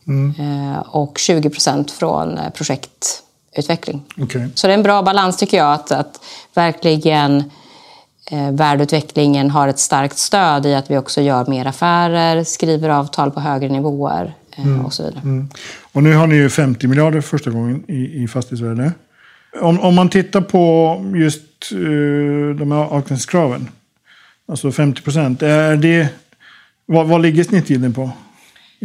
Mm. 0.07 0.33
Och 0.81 1.17
20 1.17 1.49
procent 1.49 1.91
från 1.91 2.39
projekt 2.53 3.23
utveckling. 3.55 4.01
Okay. 4.17 4.47
Så 4.55 4.67
det 4.67 4.73
är 4.73 4.77
en 4.77 4.83
bra 4.83 5.03
balans 5.03 5.37
tycker 5.37 5.57
jag 5.57 5.73
att, 5.73 5.91
att 5.91 6.19
verkligen 6.53 7.43
eh, 8.31 8.51
värdeutvecklingen 8.51 9.51
har 9.51 9.67
ett 9.67 9.79
starkt 9.79 10.17
stöd 10.17 10.65
i 10.65 10.75
att 10.75 10.91
vi 10.91 10.97
också 10.97 11.21
gör 11.21 11.45
mer 11.45 11.65
affärer, 11.67 12.43
skriver 12.43 12.89
avtal 12.89 13.31
på 13.31 13.39
högre 13.39 13.69
nivåer 13.69 14.33
eh, 14.57 14.65
mm. 14.65 14.85
och 14.85 14.93
så 14.93 15.03
vidare. 15.03 15.21
Mm. 15.23 15.49
Och 15.91 16.03
nu 16.03 16.13
har 16.13 16.27
ni 16.27 16.35
ju 16.35 16.49
50 16.49 16.87
miljarder 16.87 17.21
första 17.21 17.51
gången 17.51 17.83
i, 17.87 18.23
i 18.23 18.27
fastighetsvärde. 18.27 18.91
Om, 19.61 19.79
om 19.79 19.95
man 19.95 20.09
tittar 20.09 20.41
på 20.41 20.95
just 21.15 21.71
uh, 21.73 22.55
de 22.55 22.71
här 22.71 22.79
avkastningskraven, 22.79 23.69
alltså 24.47 24.71
50 24.71 25.01
procent, 25.01 25.41
är 25.41 25.75
det, 25.75 26.09
vad, 26.85 27.07
vad 27.07 27.21
ligger 27.21 27.43
snittgilden 27.43 27.93
på? 27.93 28.11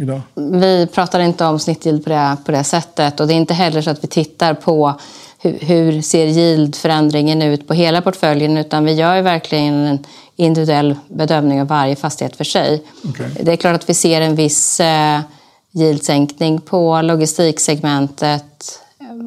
Idag? 0.01 0.21
Vi 0.35 0.87
pratar 0.87 1.19
inte 1.19 1.45
om 1.45 1.59
snittyield 1.59 2.03
på 2.03 2.09
det, 2.09 2.37
på 2.45 2.51
det 2.51 2.63
sättet 2.63 3.19
och 3.19 3.27
det 3.27 3.33
är 3.33 3.35
inte 3.35 3.53
heller 3.53 3.81
så 3.81 3.89
att 3.89 4.03
vi 4.03 4.07
tittar 4.07 4.53
på 4.53 4.93
hur, 5.39 5.59
hur 5.59 6.01
ser 6.01 6.25
yieldförändringen 6.25 7.41
ut 7.41 7.67
på 7.67 7.73
hela 7.73 8.01
portföljen 8.01 8.57
utan 8.57 8.85
vi 8.85 8.93
gör 8.93 9.15
ju 9.15 9.21
verkligen 9.21 9.73
en 9.73 10.05
individuell 10.35 10.95
bedömning 11.07 11.61
av 11.61 11.67
varje 11.67 11.95
fastighet 11.95 12.35
för 12.35 12.43
sig. 12.43 12.83
Okay. 13.09 13.29
Det 13.41 13.51
är 13.51 13.55
klart 13.55 13.75
att 13.75 13.89
vi 13.89 13.93
ser 13.93 14.21
en 14.21 14.35
viss 14.35 14.79
eh, 14.79 15.19
yieldsänkning 15.73 16.61
på 16.61 17.01
logistiksegmentet 17.01 18.79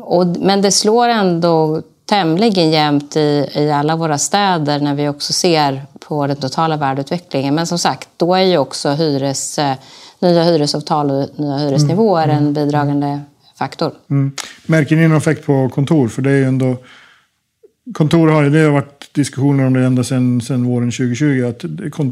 och, 0.03 0.27
men 0.27 0.63
det 0.63 0.73
slår 0.73 1.09
ändå 1.09 1.83
tämligen 2.07 2.71
jämnt 2.71 3.17
i, 3.17 3.51
i 3.55 3.71
alla 3.71 3.97
våra 3.97 4.19
städer 4.19 4.81
när 4.81 4.95
vi 4.95 5.09
också 5.09 5.33
ser 5.33 5.87
på 5.99 6.27
den 6.27 6.37
totala 6.37 6.77
värdeutvecklingen. 6.77 7.55
Men 7.55 7.67
som 7.67 7.79
sagt, 7.79 8.09
då 8.17 8.35
är 8.35 8.43
ju 8.43 8.59
också 8.59 8.91
hyres, 8.91 9.59
eh, 9.59 9.75
nya 10.25 10.43
hyresavtal 10.43 11.11
och 11.11 11.29
nya 11.41 11.57
hyresnivåer 11.57 12.25
Mm. 12.25 12.37
en 12.37 12.53
bidragande 12.53 13.21
faktor. 13.59 13.93
Märker 14.67 14.97
ni 14.97 15.09
någon 15.09 15.17
effekt 15.19 15.47
på 15.47 15.69
kontor? 15.69 16.09
För 16.09 16.23
det 16.23 16.31
är 16.31 16.37
ju 16.37 16.45
ändå... 16.45 16.77
Kontor 17.95 18.29
har 18.29 18.43
ju, 18.43 18.51
det 18.51 18.59
har 18.59 18.71
varit 18.71 19.15
diskussioner 19.15 19.67
om 19.67 19.73
det 19.73 19.81
ända 19.81 20.05
sedan, 20.05 20.41
sedan 20.41 20.65
våren 20.65 20.91
2020. 20.91 21.45
Att 21.49 21.63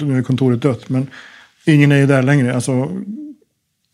nu 0.02 0.18
är 0.18 0.22
kontoret 0.22 0.62
dött. 0.62 0.88
Men 0.88 1.06
ingen 1.66 1.92
är 1.92 1.96
ju 1.96 2.06
där 2.06 2.22
längre. 2.22 2.54
Alltså, 2.54 2.88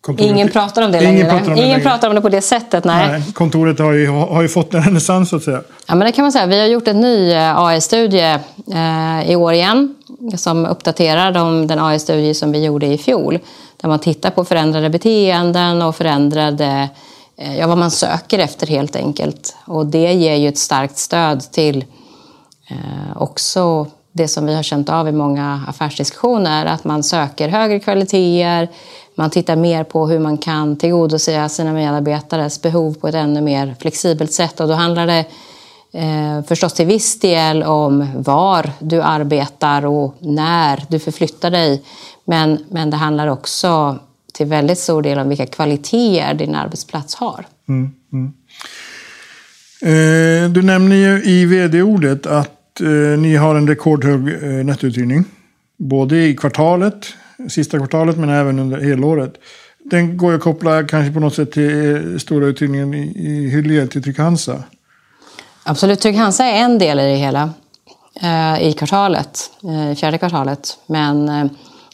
kontoret, 0.00 0.30
Ingen 0.30 0.48
pratar 0.48 0.82
om 0.82 0.92
det 0.92 0.98
Ingen 1.04 1.14
längre. 1.14 1.30
pratar 1.30 1.48
om 1.50 1.56
det 1.56 1.62
Ingen 1.62 1.68
längre. 1.78 1.90
pratar 1.90 2.08
om 2.08 2.14
det 2.14 2.20
på 2.20 2.28
det 2.28 2.40
sättet, 2.40 2.84
nej. 2.84 3.08
Nej, 3.08 3.22
kontoret 3.34 3.78
har 3.78 3.92
ju, 3.92 4.06
har 4.08 4.42
ju 4.42 4.48
fått 4.48 4.74
en 4.74 4.82
renässans 4.82 5.28
så 5.30 5.36
att 5.36 5.42
säga. 5.42 5.62
Ja, 5.88 5.94
men 5.94 6.06
det 6.06 6.12
kan 6.12 6.22
man 6.22 6.32
säga. 6.32 6.46
Vi 6.46 6.60
har 6.60 6.66
gjort 6.66 6.88
en 6.88 7.00
ny 7.00 7.32
eh, 7.32 7.58
AI-studie 7.58 8.38
eh, 8.74 9.30
i 9.30 9.36
år 9.36 9.52
igen 9.52 9.94
som 10.36 10.66
uppdaterar 10.66 11.32
de, 11.32 11.66
den 11.66 11.78
AI-studie 11.78 12.34
som 12.34 12.52
vi 12.52 12.64
gjorde 12.64 12.86
i 12.86 12.98
fjol. 12.98 13.38
Där 13.76 13.88
man 13.88 13.98
tittar 13.98 14.30
på 14.30 14.44
förändrade 14.44 14.90
beteenden 14.90 15.82
och 15.82 15.96
förändrade, 15.96 16.88
eh, 17.36 17.58
ja, 17.58 17.66
vad 17.66 17.78
man 17.78 17.90
söker 17.90 18.38
efter 18.38 18.66
helt 18.66 18.96
enkelt. 18.96 19.56
Och 19.64 19.86
det 19.86 20.12
ger 20.12 20.34
ju 20.34 20.48
ett 20.48 20.58
starkt 20.58 20.98
stöd 20.98 21.40
till 21.40 21.84
eh, 22.70 23.22
också 23.22 23.86
det 24.12 24.28
som 24.28 24.46
vi 24.46 24.54
har 24.54 24.62
känt 24.62 24.88
av 24.88 25.08
i 25.08 25.12
många 25.12 25.64
affärsdiskussioner, 25.68 26.66
att 26.66 26.84
man 26.84 27.02
söker 27.02 27.48
högre 27.48 27.80
kvaliteter, 27.80 28.68
man 29.14 29.30
tittar 29.30 29.56
mer 29.56 29.84
på 29.84 30.06
hur 30.06 30.18
man 30.18 30.38
kan 30.38 30.76
tillgodose 30.76 31.48
sina 31.48 31.72
medarbetares 31.72 32.62
behov 32.62 32.94
på 32.94 33.08
ett 33.08 33.14
ännu 33.14 33.40
mer 33.40 33.76
flexibelt 33.80 34.32
sätt. 34.32 34.60
Och 34.60 34.68
då 34.68 34.74
handlar 34.74 35.06
det 35.06 35.24
eh, 35.92 36.44
förstås 36.48 36.72
till 36.72 36.86
viss 36.86 37.20
del 37.20 37.62
om 37.62 38.22
var 38.22 38.70
du 38.80 39.02
arbetar 39.02 39.86
och 39.86 40.14
när 40.20 40.84
du 40.88 40.98
förflyttar 40.98 41.50
dig. 41.50 41.82
Men, 42.24 42.64
men 42.70 42.90
det 42.90 42.96
handlar 42.96 43.26
också 43.26 43.98
till 44.34 44.46
väldigt 44.46 44.78
stor 44.78 45.02
del 45.02 45.18
om 45.18 45.28
vilka 45.28 45.46
kvaliteter 45.46 46.34
din 46.34 46.54
arbetsplats 46.54 47.14
har. 47.14 47.46
Mm, 47.68 47.90
mm. 48.12 48.32
Eh, 49.82 50.50
du 50.50 50.62
nämner 50.62 50.96
ju 50.96 51.24
i 51.24 51.44
vd-ordet 51.44 52.26
att 52.26 52.80
eh, 52.80 53.18
ni 53.18 53.36
har 53.36 53.54
en 53.54 53.68
rekordhög 53.68 54.42
eh, 54.42 54.64
nettouthyrning. 54.64 55.24
Både 55.78 56.16
i 56.16 56.36
kvartalet, 56.36 57.06
sista 57.48 57.78
kvartalet, 57.78 58.18
men 58.18 58.28
även 58.28 58.58
under 58.58 58.80
helåret. 58.80 59.34
Den 59.84 60.16
går 60.16 60.30
ju 60.30 60.36
att 60.36 60.42
koppla 60.42 60.84
kanske 60.84 61.12
på 61.12 61.20
något 61.20 61.34
sätt 61.34 61.52
till 61.52 61.94
eh, 61.94 62.18
stora 62.18 62.46
uthyrningen 62.46 62.94
i, 62.94 63.12
i 63.16 63.48
Hyllie 63.48 63.86
till 63.86 64.02
Trygg-Hansa. 64.02 64.62
Absolut, 65.68 66.00
Trygg-Hansa 66.00 66.44
är 66.44 66.60
en 66.64 66.78
del 66.78 67.00
i 67.00 67.02
det 67.02 67.16
hela 67.16 67.50
eh, 68.20 68.62
i 68.62 68.72
kvartalet, 68.72 69.50
eh, 69.64 69.90
i 69.90 69.94
fjärde 69.94 70.18
kvartalet. 70.18 70.78
Men 70.86 71.28
eh, 71.28 71.44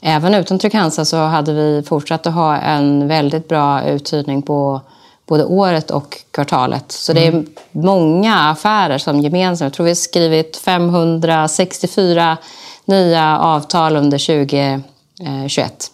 även 0.03 0.35
utan 0.35 0.59
Trygg-Hansa 0.59 1.05
så 1.05 1.17
hade 1.17 1.53
vi 1.53 1.83
fortsatt 1.83 2.27
att 2.27 2.35
ha 2.35 2.57
en 2.57 3.09
väldigt 3.09 3.49
bra 3.49 3.83
uthyrning 3.83 4.43
på 4.43 4.81
både 5.27 5.45
året 5.45 5.91
och 5.91 6.19
kvartalet. 6.31 6.93
Så 6.93 7.13
det 7.13 7.27
är 7.27 7.45
många 7.73 8.39
affärer 8.39 8.99
som 8.99 9.21
gemensamt, 9.21 9.67
jag 9.67 9.73
tror 9.73 9.85
vi 9.85 9.91
har 9.91 9.95
skrivit 9.95 10.57
564 10.57 12.37
nya 12.85 13.39
avtal 13.39 13.97
under 13.97 14.19
2021. 14.19 15.91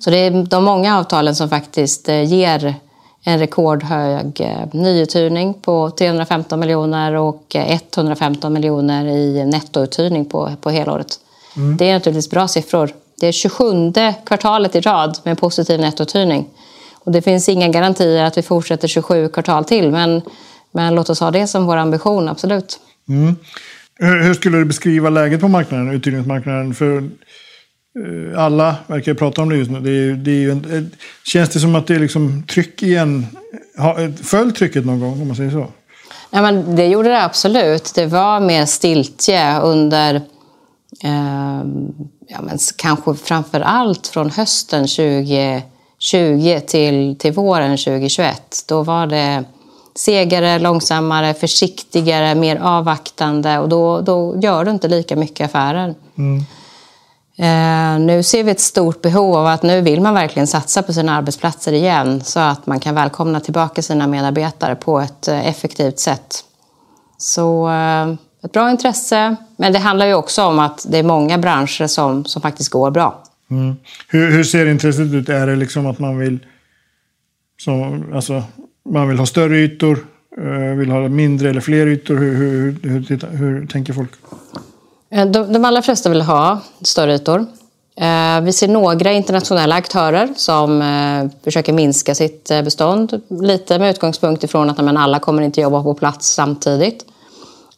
Så 0.00 0.10
det 0.10 0.16
är 0.16 0.44
de 0.44 0.64
många 0.64 0.98
avtalen 0.98 1.36
som 1.36 1.48
faktiskt 1.48 2.08
ger 2.08 2.74
en 3.24 3.38
rekordhög 3.38 4.40
eh, 4.40 4.68
nyuthyrning 4.72 5.54
på 5.54 5.90
315 5.90 6.60
miljoner 6.60 7.14
och 7.14 7.56
eh, 7.56 7.80
115 7.94 8.52
miljoner 8.52 9.06
i 9.06 9.44
nettouthyrning 9.44 10.24
på, 10.24 10.52
på 10.60 10.70
helåret. 10.70 11.20
Det 11.78 11.90
är 11.90 11.94
naturligtvis 11.94 12.30
bra 12.30 12.48
siffror. 12.48 12.90
Det 13.20 13.26
är 13.26 13.32
27 13.32 13.92
kvartalet 14.26 14.76
i 14.76 14.80
rad 14.80 15.18
med 15.24 15.38
positiv 15.38 15.80
nettouthyrning. 15.80 16.48
Och 16.94 17.12
det 17.12 17.22
finns 17.22 17.48
inga 17.48 17.68
garantier 17.68 18.24
att 18.24 18.38
vi 18.38 18.42
fortsätter 18.42 18.88
27 18.88 19.28
kvartal 19.28 19.64
till, 19.64 19.90
men, 19.90 20.22
men 20.72 20.94
låt 20.94 21.10
oss 21.10 21.20
ha 21.20 21.30
det 21.30 21.46
som 21.46 21.66
vår 21.66 21.76
ambition, 21.76 22.28
absolut. 22.28 22.80
Hur, 23.98 24.22
hur 24.22 24.34
skulle 24.34 24.58
du 24.58 24.64
beskriva 24.64 25.10
läget 25.10 25.40
på 25.40 25.48
marknaden, 25.48 25.90
uthyrningsmarknaden? 25.90 26.74
För 26.74 26.96
eh, 26.96 27.02
alla 28.36 28.76
verkar 28.86 29.14
prata 29.14 29.42
om 29.42 29.48
det 29.48 29.56
just 29.56 29.70
nu. 29.70 29.80
Det 29.80 29.90
är, 29.90 30.12
det 30.12 30.44
är 30.44 30.50
en, 30.50 30.84
ett, 30.84 30.98
känns 31.24 31.50
det 31.50 31.60
som 31.60 31.74
att 31.74 31.86
det 31.86 31.94
är 31.94 31.98
liksom 31.98 32.42
tryck 32.42 32.82
igen? 32.82 33.26
Har, 33.76 34.22
föll 34.22 34.52
trycket 34.52 34.86
någon 34.86 35.00
gång, 35.00 35.20
om 35.20 35.26
man 35.26 35.36
säger 35.36 35.50
så? 35.50 35.66
Ja, 36.30 36.42
men 36.42 36.76
det 36.76 36.86
gjorde 36.86 37.08
det 37.08 37.24
absolut. 37.24 37.92
Det 37.94 38.06
var 38.06 38.40
mer 38.40 38.66
stiltje 38.66 39.60
under, 39.60 40.14
eh, 41.04 41.62
ja, 42.28 42.40
men 42.42 42.58
kanske 42.76 43.14
framför 43.14 43.60
allt 43.60 44.06
från 44.06 44.30
hösten 44.30 44.86
2020 44.86 46.60
till, 46.66 47.16
till 47.18 47.32
våren 47.32 47.76
2021. 47.76 48.64
Då 48.68 48.82
var 48.82 49.06
det 49.06 49.44
segare, 49.94 50.58
långsammare, 50.58 51.34
försiktigare, 51.34 52.34
mer 52.34 52.56
avvaktande 52.56 53.58
och 53.58 53.68
då, 53.68 54.00
då 54.00 54.36
gör 54.42 54.64
du 54.64 54.70
inte 54.70 54.88
lika 54.88 55.16
mycket 55.16 55.44
affärer. 55.44 55.88
Eh, 55.88 56.59
Eh, 57.40 57.98
nu 57.98 58.22
ser 58.22 58.44
vi 58.44 58.50
ett 58.50 58.60
stort 58.60 59.02
behov 59.02 59.36
av 59.36 59.46
att 59.46 59.62
nu 59.62 59.80
vill 59.80 60.00
man 60.00 60.14
verkligen 60.14 60.46
satsa 60.46 60.82
på 60.82 60.92
sina 60.92 61.16
arbetsplatser 61.16 61.72
igen 61.72 62.20
så 62.24 62.40
att 62.40 62.66
man 62.66 62.80
kan 62.80 62.94
välkomna 62.94 63.40
tillbaka 63.40 63.82
sina 63.82 64.06
medarbetare 64.06 64.74
på 64.74 65.00
ett 65.00 65.28
eh, 65.28 65.48
effektivt 65.48 65.98
sätt. 65.98 66.44
Så 67.18 67.70
eh, 67.70 68.12
ett 68.44 68.52
bra 68.52 68.70
intresse, 68.70 69.36
men 69.56 69.72
det 69.72 69.78
handlar 69.78 70.06
ju 70.06 70.14
också 70.14 70.42
om 70.42 70.58
att 70.58 70.86
det 70.90 70.98
är 70.98 71.02
många 71.02 71.38
branscher 71.38 71.86
som, 71.86 72.24
som 72.24 72.42
faktiskt 72.42 72.70
går 72.70 72.90
bra. 72.90 73.22
Mm. 73.50 73.76
Hur, 74.08 74.30
hur 74.30 74.44
ser 74.44 74.66
intresset 74.66 75.12
ut? 75.12 75.28
Är 75.28 75.46
det 75.46 75.56
liksom 75.56 75.86
att 75.86 75.98
man 75.98 76.18
vill, 76.18 76.38
som, 77.60 78.04
alltså, 78.14 78.42
man 78.90 79.08
vill 79.08 79.18
ha 79.18 79.26
större 79.26 79.58
ytor? 79.58 79.98
Vill 80.76 80.90
ha 80.90 81.08
mindre 81.08 81.50
eller 81.50 81.60
fler 81.60 81.86
ytor? 81.86 82.16
Hur, 82.16 82.34
hur, 82.34 82.78
hur, 82.82 83.00
hur, 83.08 83.36
hur 83.36 83.66
tänker 83.66 83.92
folk? 83.92 84.10
Eh, 85.10 85.26
de, 85.26 85.52
de 85.52 85.64
allra 85.64 85.82
flesta 85.82 86.08
vill 86.08 86.22
ha 86.22 86.58
större 86.82 87.14
ytor. 87.14 87.46
Eh, 87.96 88.40
Vi 88.40 88.52
ser 88.52 88.68
några 88.68 89.12
internationella 89.12 89.74
aktörer 89.74 90.28
som 90.36 90.82
eh, 90.82 91.30
försöker 91.44 91.72
minska 91.72 92.14
sitt 92.14 92.50
eh, 92.50 92.62
bestånd 92.62 93.20
lite 93.28 93.78
med 93.78 93.90
utgångspunkt 93.90 94.44
ifrån 94.44 94.70
att 94.70 94.78
men, 94.84 94.96
alla 94.96 95.18
kommer 95.18 95.42
inte 95.42 95.60
jobba 95.60 95.82
på 95.82 95.94
plats 95.94 96.28
samtidigt. 96.34 97.04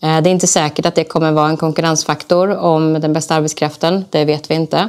Eh, 0.03 0.21
Det 0.21 0.31
är 0.31 0.33
inte 0.33 0.47
säkert 0.47 0.87
att 0.87 0.95
det 0.95 1.05
kommer 1.05 1.33
vara 1.33 1.49
en 1.49 1.57
konkurrensfaktor 1.57 2.57
om 2.57 2.93
den 3.01 3.13
bästa 3.13 3.35
arbetskraften. 3.35 4.05
Det 4.11 4.25
vet 4.25 4.51
vi 4.51 4.55
inte. 4.55 4.89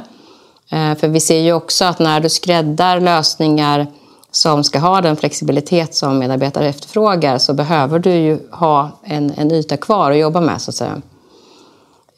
Eh, 0.70 0.94
För 0.94 1.08
vi 1.08 1.20
ser 1.20 1.38
ju 1.40 1.52
också 1.52 1.84
att 1.84 1.98
när 1.98 2.20
du 2.20 2.28
skräddar 2.28 3.00
lösningar 3.00 3.86
som 4.30 4.64
ska 4.64 4.78
ha 4.78 5.00
den 5.00 5.16
flexibilitet 5.16 5.94
som 5.94 6.18
medarbetare 6.18 6.68
efterfrågar 6.68 7.38
så 7.38 7.52
behöver 7.54 7.98
du 7.98 8.10
ju 8.10 8.38
ha 8.50 8.90
en, 9.04 9.32
en 9.36 9.52
yta 9.52 9.76
kvar 9.76 10.10
att 10.10 10.18
jobba 10.18 10.40
med 10.40 10.60
så 10.62 10.70
att 10.70 10.74
säga. 10.74 11.02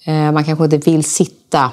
Eh, 0.07 0.33
Man 0.33 0.45
kanske 0.45 0.65
inte 0.65 0.77
vill 0.91 1.05
sitta 1.05 1.71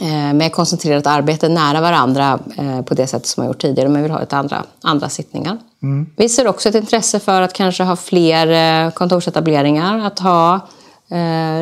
eh, 0.00 0.34
med 0.34 0.52
koncentrerat 0.52 1.06
arbete 1.06 1.48
nära 1.48 1.80
varandra 1.80 2.38
eh, 2.56 2.82
på 2.82 2.94
det 2.94 3.06
sätt 3.06 3.26
som 3.26 3.40
man 3.40 3.48
gjort 3.48 3.60
tidigare. 3.60 3.88
Man 3.88 4.02
vill 4.02 4.10
ha 4.10 4.20
ett 4.22 4.32
andra, 4.32 4.62
andra 4.82 5.08
sittningar. 5.08 5.58
Vi 6.16 6.28
ser 6.28 6.46
också 6.48 6.68
ett 6.68 6.74
intresse 6.74 7.20
för 7.20 7.42
att 7.42 7.52
kanske 7.52 7.82
ha 7.84 7.96
fler 7.96 8.90
kontorsetableringar. 8.90 10.06
Att 10.06 10.18
ha 10.18 10.60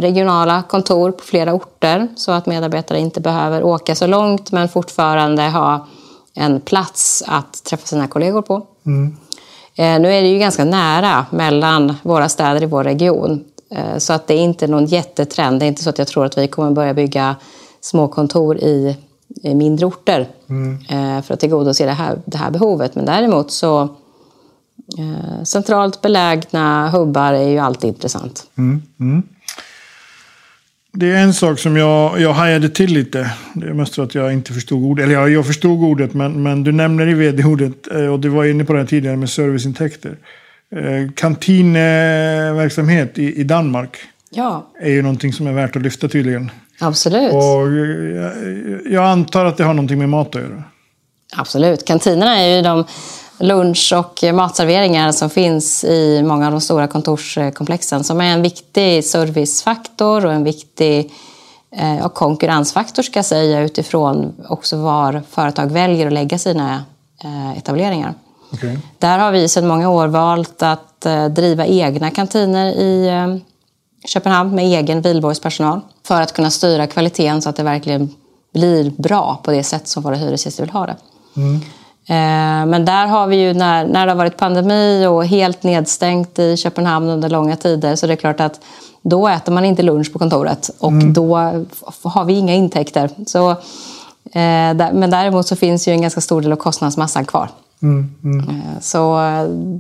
regionala 0.01 0.63
kontor 0.63 1.11
på 1.11 1.25
flera 1.25 1.53
orter 1.55 2.09
så 2.17 2.33
att 2.33 2.47
medarbetare 2.47 2.99
inte 3.01 3.21
behöver 3.21 3.63
åka 3.63 3.95
så 3.95 4.07
långt 4.07 4.53
men 4.53 4.69
fortfarande 4.69 5.43
ha 5.43 5.87
en 6.35 6.61
plats 6.61 7.23
att 7.27 7.65
träffa 7.65 7.87
sina 7.87 8.07
kollegor 8.09 8.43
på. 8.43 8.55
Eh, 9.77 10.01
Nu 10.01 10.13
är 10.13 10.23
det 10.23 10.29
ju 10.29 10.39
ganska 10.39 10.65
nära 10.65 11.27
mellan 11.31 11.95
våra 12.03 12.29
städer 12.29 12.63
i 12.63 12.67
vår 12.67 12.85
region. 12.85 13.45
Eh, 13.75 13.99
Så 13.99 14.13
att 14.13 14.27
det 14.27 14.35
är 14.35 14.39
inte 14.39 14.67
någon 14.67 14.87
jättetrend. 14.87 15.61
Det 15.61 15.67
är 15.67 15.69
inte 15.69 15.83
så 15.83 15.91
att 15.91 15.99
jag 15.99 16.09
tror 16.09 16.25
att 16.27 16.39
vi 16.39 16.49
kommer 16.49 16.71
börja 16.71 16.95
bygga 16.95 17.37
små 17.81 18.09
kontor 18.09 18.57
i, 18.59 18.97
mindre 19.43 19.87
orter 19.87 20.29
eh, 20.91 21.23
för 21.23 21.35
att 21.35 21.41
tillgodose 21.41 21.85
det 21.85 21.93
här, 21.93 22.19
det 22.25 22.37
här 22.39 22.51
behovet. 22.51 22.95
Men 22.95 23.05
däremot 23.05 23.51
så 23.51 23.83
eh, 24.99 25.43
centralt 25.45 26.03
belägna 26.03 26.91
hubbar 26.91 27.33
är 27.33 27.49
ju 27.49 27.59
alltid 27.59 27.89
intressant. 27.89 28.47
Det 30.93 31.11
är 31.11 31.17
en 31.17 31.35
sak 31.35 31.59
som 31.59 31.77
jag, 31.77 32.21
jag 32.21 32.33
hajade 32.33 32.69
till 32.69 32.93
lite. 32.93 33.31
Det 33.55 33.67
är 33.67 33.73
mest 33.73 33.95
för 33.95 34.03
att 34.03 34.15
jag 34.15 34.33
inte 34.33 34.53
förstod 34.53 34.85
ordet. 34.85 35.05
Eller 35.05 35.15
ja, 35.15 35.29
jag 35.29 35.47
förstod 35.47 35.85
ordet, 35.85 36.15
men, 36.15 36.43
men 36.43 36.65
du 36.65 36.73
nämner 36.73 37.09
i 37.09 37.15
vd-ordet, 37.15 37.87
och 37.87 38.21
du 38.21 38.29
var 38.29 38.45
inne 38.45 38.65
på 38.65 38.73
det 38.73 38.87
tidigare 38.87 39.17
med 39.17 39.31
serviceintäkter. 39.31 40.17
Eh, 40.77 41.11
Kantinverksamhet 41.17 43.19
i, 43.19 43.41
i 43.41 43.45
Danmark 43.45 43.97
Ja, 44.31 44.67
är 44.81 44.91
ju 44.91 45.03
någonting 45.03 45.33
som 45.33 45.47
är 45.47 45.53
värt 45.53 45.77
att 45.77 45.83
lyfta 45.83 46.09
tydligen. 46.09 46.51
absolut. 46.81 47.33
Och 47.33 47.73
jag, 47.73 48.33
jag 48.93 49.05
antar 49.05 49.45
att 49.45 49.57
det 49.57 49.65
har 49.65 49.75
någonting 49.75 49.99
med 49.99 50.09
mat 50.09 50.37
att 50.37 50.43
göra. 50.43 50.63
Absolut. 51.37 51.85
Kantinerna 51.85 52.39
är 52.41 52.57
ju 52.57 52.63
de 52.63 52.85
lunch 53.39 53.93
och 53.97 54.35
matserveringar 54.35 55.13
som 55.13 55.31
finns 55.31 55.85
i 55.85 56.23
många 56.23 56.47
av 56.47 56.53
de 56.53 56.61
stora 56.61 56.87
kontorskomplexen 56.87 58.05
som 58.05 58.21
är 58.21 58.25
en 58.33 58.43
viktig 58.43 59.05
servicefaktor 59.05 60.27
och 60.27 60.33
en 60.33 60.45
viktig 60.45 61.13
eh, 61.77 62.05
och 62.07 62.15
konkurrensfaktor 62.15 63.03
ska 63.03 63.19
jag 63.19 63.27
säga 63.27 63.61
utifrån 63.61 64.33
också 64.49 64.77
var 64.77 65.23
företag 65.31 65.73
väljer 65.73 66.07
att 66.07 66.13
lägga 66.13 66.39
sina 66.39 66.85
eh, 67.25 67.59
etableringar. 67.59 68.15
Okay. 68.53 68.79
Där 68.99 69.19
har 69.19 69.33
vi 69.33 69.49
sedan 69.49 69.69
många 69.69 69.91
år 69.91 70.09
valt 70.09 70.63
att 70.63 71.07
eh, 71.07 71.25
driva 71.25 71.67
egna 71.67 72.11
kantiner 72.11 72.67
i 72.67 73.11
Köpenhamn 74.05 74.55
med 74.55 74.65
egen 74.65 75.03
Wihlborgs 75.03 75.41
för 76.07 76.21
att 76.21 76.33
kunna 76.33 76.51
styra 76.51 76.87
kvaliteten 76.87 77.43
så 77.43 77.49
att 77.49 77.57
det 77.57 77.63
verkligen 77.63 78.15
blir 78.55 78.91
bra 78.91 79.41
på 79.43 79.51
det 79.51 79.63
sätt 79.63 79.89
som 79.89 80.03
våra 80.03 80.17
hyresgäster 80.17 80.63
vill 80.63 80.73
ha 80.73 80.87
det. 80.87 80.97
Mm. 81.37 81.61
Men 82.71 82.85
där 82.85 83.07
har 83.07 83.27
vi 83.27 83.37
ju 83.37 83.55
när, 83.55 83.87
när 83.87 84.07
det 84.07 84.13
har 84.13 84.17
varit 84.17 84.37
pandemi 84.37 85.07
och 85.07 85.27
helt 85.27 85.63
nedstängt 85.63 86.39
i 86.39 86.57
Köpenhamn 86.57 87.09
under 87.09 87.29
långa 87.29 87.57
tider 87.57 87.97
så 87.97 88.07
det 88.07 88.13
är 88.13 88.17
klart 88.17 88.41
att 88.41 88.61
då 89.03 89.29
äter 89.29 89.53
man 89.53 89.65
inte 89.65 89.83
lunch 89.83 90.13
på 90.13 90.19
kontoret 90.19 90.71
och 90.79 90.93
mm. 90.93 91.13
då 91.13 91.37
har 92.03 92.25
vi 92.25 92.33
inga 92.33 92.55
intäkter. 92.55 93.11
Så, 93.27 93.51
eh, 93.51 94.75
men 94.93 95.11
däremot 95.11 95.47
så 95.47 95.57
finns 95.57 95.89
ju 95.89 95.93
en 95.93 96.03
ganska 96.03 96.21
stor 96.21 96.41
del 96.41 96.53
av 96.53 96.57
kostnadsmassan 96.57 97.25
kvar. 97.25 97.49
Mm. 97.83 98.15
Mm. 98.25 98.49
Eh, 98.49 98.81
så 98.81 99.19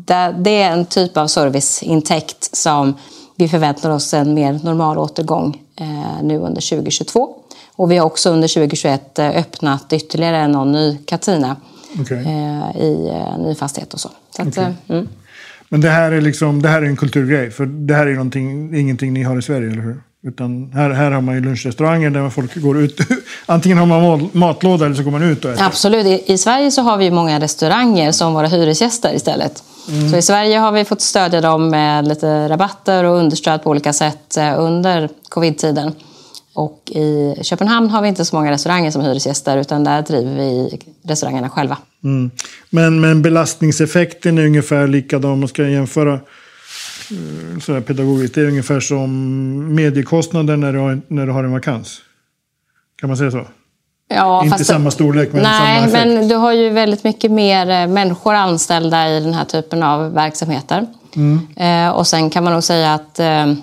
det, 0.07 0.35
det, 0.39 0.63
är 0.63 0.73
en 0.73 0.87
typ 0.87 1.17
av 1.17 1.27
serviceintäkt 1.27 2.57
som 2.57 2.95
vi 3.37 3.49
förväntar 3.49 3.91
oss 3.91 4.15
en 4.15 4.35
mer 4.35 4.61
normal 4.65 4.99
återgång 4.99 5.61
eh, 5.81 6.23
nu 6.23 6.39
under 6.39 6.71
2022. 6.71 7.35
Och 7.77 7.91
vi 7.91 7.97
har 7.97 8.07
också 8.07 8.31
under 8.31 8.49
2021 8.49 9.19
eh, 9.19 9.29
öppnat 9.29 9.93
ytterligare 9.93 10.49
någon 10.49 10.73
ny 10.73 10.99
Katina 11.07 11.57
okay. 12.01 12.19
eh, 12.19 12.77
i 12.77 13.09
eh, 13.09 13.39
ny 13.39 13.55
fastighet 13.55 13.95
och 13.95 14.01
så. 14.01 14.11
så 14.37 14.43
att, 14.43 14.49
okay. 14.49 14.73
mm. 14.89 15.09
Men 15.69 15.81
det 15.81 15.91
här 15.91 16.13
är 16.13 16.21
liksom, 16.21 16.63
det 16.63 16.69
här 16.69 16.83
är 16.83 16.87
en 16.87 16.97
kulturgrej, 16.97 17.51
för 17.51 17.67
det 17.67 17.95
här 17.95 18.07
är 18.07 18.13
någonting, 18.13 18.75
ingenting 18.75 19.13
ni 19.13 19.23
har 19.23 19.39
i 19.39 19.43
Sverige, 19.43 19.71
eller 19.71 19.83
hur? 19.83 20.01
Utan 20.25 20.73
här, 20.73 20.91
här 20.91 21.11
har 21.11 21.21
man 21.21 21.35
ju 21.35 21.41
lunchrestauranger 21.41 22.11
där 22.11 22.31
folk 22.31 22.62
går 22.62 22.79
ut. 22.79 23.00
Antingen 23.47 23.79
har 23.79 23.87
man 23.87 24.31
matlåda 24.33 24.87
eller 24.87 24.95
så 24.95 25.02
går 25.02 25.11
man 25.11 25.23
ut 25.23 25.45
och 25.45 25.50
äter. 25.50 25.64
Absolut. 25.64 26.07
I, 26.07 26.33
I 26.33 26.38
Sverige 26.38 26.71
så 26.71 26.83
har 26.83 26.99
vi 26.99 27.11
många 27.11 27.41
restauranger 27.41 28.12
som 28.12 28.35
våra 28.35 28.47
hyresgäster 28.47 29.14
istället. 29.14 29.62
Mm. 29.88 30.11
Så 30.11 30.17
i 30.17 30.23
Sverige 30.23 30.59
har 30.59 30.73
vi 30.73 30.85
fått 30.85 31.00
stödja 31.00 31.41
dem 31.41 31.71
med 31.71 32.09
lite 32.09 32.49
rabatter 32.49 33.05
och 33.05 33.17
understöd 33.17 33.62
på 33.62 33.71
olika 33.71 33.93
sätt 33.93 34.37
eh, 34.37 34.61
under 34.61 35.09
covid-tiden. 35.29 35.93
Och 36.55 36.91
i 36.91 37.35
Köpenhamn 37.43 37.91
har 37.91 38.02
vi 38.02 38.09
inte 38.09 38.25
så 38.25 38.37
många 38.37 38.50
restauranger 38.50 38.91
som 38.91 39.02
hyresgäster 39.02 39.57
utan 39.57 39.85
där 39.85 40.02
driver 40.02 40.35
vi 40.35 40.79
restaurangerna 41.02 41.50
själva. 41.50 41.79
Mm. 42.05 42.31
Men, 42.71 43.00
men 43.00 43.23
belastningseffekten 43.23 44.38
är 44.38 44.47
ungefär 44.47 44.87
likadan 44.87 45.31
om 45.31 45.41
man 45.41 45.49
ska 45.49 45.69
jämföra 45.69 46.21
eh, 47.11 47.59
så 47.59 47.81
pedagogiskt. 47.81 48.35
Det 48.35 48.41
är 48.41 48.47
ungefär 48.47 48.81
som 48.81 49.75
mediekostnaden 49.75 50.61
när 50.61 50.73
du 50.73 50.79
har, 50.79 51.01
när 51.09 51.27
du 51.27 51.33
har 51.33 51.45
en 51.45 51.53
vakans. 51.53 52.01
Kan 53.01 53.09
man 53.09 53.17
säga 53.17 53.31
så? 53.31 53.47
Ja, 54.09 54.45
inte 54.45 54.65
samma 54.65 54.91
storlek 54.91 55.33
men 55.33 55.43
nej, 55.43 55.59
samma 55.59 56.01
effekt. 56.01 56.19
men 56.19 56.29
du 56.29 56.35
har 56.35 56.53
ju 56.53 56.69
väldigt 56.69 57.05
mycket 57.05 57.31
mer 57.31 57.71
eh, 57.71 57.87
människor 57.87 58.35
anställda 58.35 59.09
i 59.09 59.21
den 59.21 59.35
här 59.35 59.45
typen 59.45 59.83
av 59.83 60.13
verksamheter. 60.13 60.87
Mm. 61.17 61.47
Eh, 61.57 61.91
och 61.97 62.07
sen 62.07 62.31
kan 62.31 62.45
man 62.45 62.53
nog 62.53 62.65
säga 62.65 62.95
att 62.95 63.19
eh, 63.19 63.55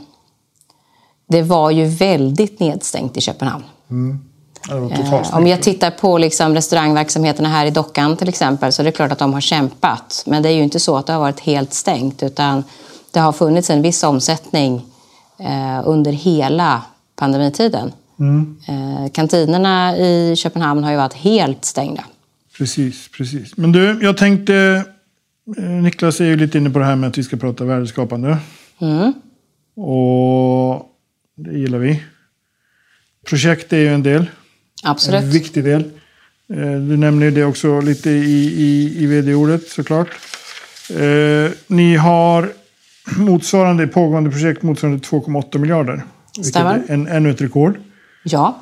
det 1.29 1.41
var 1.41 1.72
ju 1.72 1.86
väldigt 1.86 2.60
nedstängt 2.60 3.17
i 3.17 3.22
Köpenhamn. 3.22 3.63
Mm. 3.89 4.19
Eh, 4.69 5.36
om 5.36 5.48
jag 5.48 5.62
tittar 5.62 5.91
på 5.91 6.17
liksom 6.17 6.53
restaurangverksamheterna 6.53 7.50
här 7.50 7.65
i 7.65 7.69
Dockan 7.69 8.17
till 8.17 8.29
exempel 8.29 8.72
så 8.72 8.81
är 8.81 8.84
det 8.84 8.91
klart 8.91 9.12
att 9.12 9.19
de 9.19 9.34
har 9.34 9.41
kämpat. 9.41 10.23
Men 10.25 10.43
det 10.43 10.49
är 10.49 10.54
ju 10.54 10.63
inte 10.63 10.80
så 10.80 10.97
att 10.97 11.06
det 11.06 11.13
har 11.13 11.19
varit 11.19 11.39
helt 11.39 11.73
stängt 11.73 12.23
utan 12.23 12.63
det 13.13 13.19
har 13.19 13.32
funnits 13.32 13.69
en 13.69 13.82
viss 13.82 14.04
omsättning 14.04 14.86
eh, 15.39 15.82
under 15.86 16.12
hela 16.12 16.82
pandemitiden. 17.15 17.91
Mm. 18.19 18.58
Eh, 18.67 19.12
kantinerna 19.12 19.98
i 19.98 20.36
Köpenhamn 20.36 20.84
har 20.84 20.91
ju 20.91 20.98
varit 20.98 21.13
helt 21.13 21.65
stängda. 21.65 22.04
Precis, 22.58 23.10
precis. 23.17 23.58
Men 23.58 23.72
du, 23.72 24.00
jag 24.02 24.17
tänkte... 24.17 24.86
Niklas 25.84 26.22
är 26.22 26.26
ju 26.26 26.36
lite 26.36 26.58
inne 26.58 26.69
på 26.69 26.80
det 26.80 26.86
här 26.86 26.95
med 26.95 27.10
att 27.10 27.17
vi 27.17 27.24
ska 27.24 27.38
prata 27.38 27.63
värdeskapande. 27.63 28.38
Mm. 28.80 29.13
Och 29.76 30.86
det 31.36 31.60
gillar 31.60 31.78
vi. 31.78 32.04
Projekt 33.26 33.74
är 33.74 33.78
ju 33.78 33.93
en 33.93 34.04
del. 34.04 34.30
Absolut. 34.84 35.24
En 35.24 35.30
viktig 35.30 35.63
del. 35.63 35.82
Eh, 36.54 36.58
du 36.58 36.98
nämner 36.98 37.32
det 37.32 37.43
också 37.43 37.82
lite 37.82 38.10
i, 38.10 38.54
i, 38.58 39.04
i 39.04 39.06
vd-ordet 39.06 39.69
såklart. 39.69 40.10
Eh, 40.89 41.52
ni 41.67 41.95
har 41.95 42.52
motsvarande 43.17 43.88
pågående 43.88 44.30
projekt 44.30 44.63
motsvarande 44.63 45.00
2,8 45.00 45.58
miljarder. 45.58 46.04
Stämmer. 46.43 46.84
En, 46.88 47.08
ännu 47.08 47.30
ett 47.30 47.41
rekord. 47.41 47.78
Ja. 48.24 48.58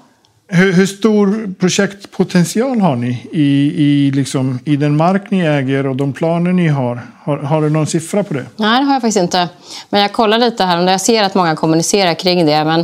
Hur, 0.49 0.73
hur, 0.73 0.85
stor 0.85 1.53
projektpotential 1.59 2.81
har 2.81 2.95
ni 2.95 3.27
i, 3.31 3.73
i, 3.75 4.11
liksom, 4.11 4.59
i 4.65 4.75
den 4.75 4.97
mark 4.97 5.31
ni 5.31 5.39
äger 5.39 5.87
och 5.87 5.95
de 5.95 6.13
planer 6.13 6.53
ni 6.53 6.67
har? 6.67 7.01
har? 7.23 7.37
Har 7.37 7.61
du 7.61 7.69
någon 7.69 7.87
siffra 7.87 8.23
på 8.23 8.33
det? 8.33 8.45
Nej, 8.55 8.79
det 8.79 8.85
har 8.85 8.93
jag 8.93 9.01
faktiskt 9.01 9.23
inte. 9.23 9.49
Men 9.89 10.01
jag 10.01 10.13
kollar 10.13 10.37
lite 10.37 10.63
här 10.63 10.83
och 10.83 10.91
jag 10.91 11.01
ser 11.01 11.23
att 11.23 11.35
många 11.35 11.55
kommunicerar 11.55 12.13
kring 12.13 12.45
det. 12.45 12.63
Men 12.65 12.79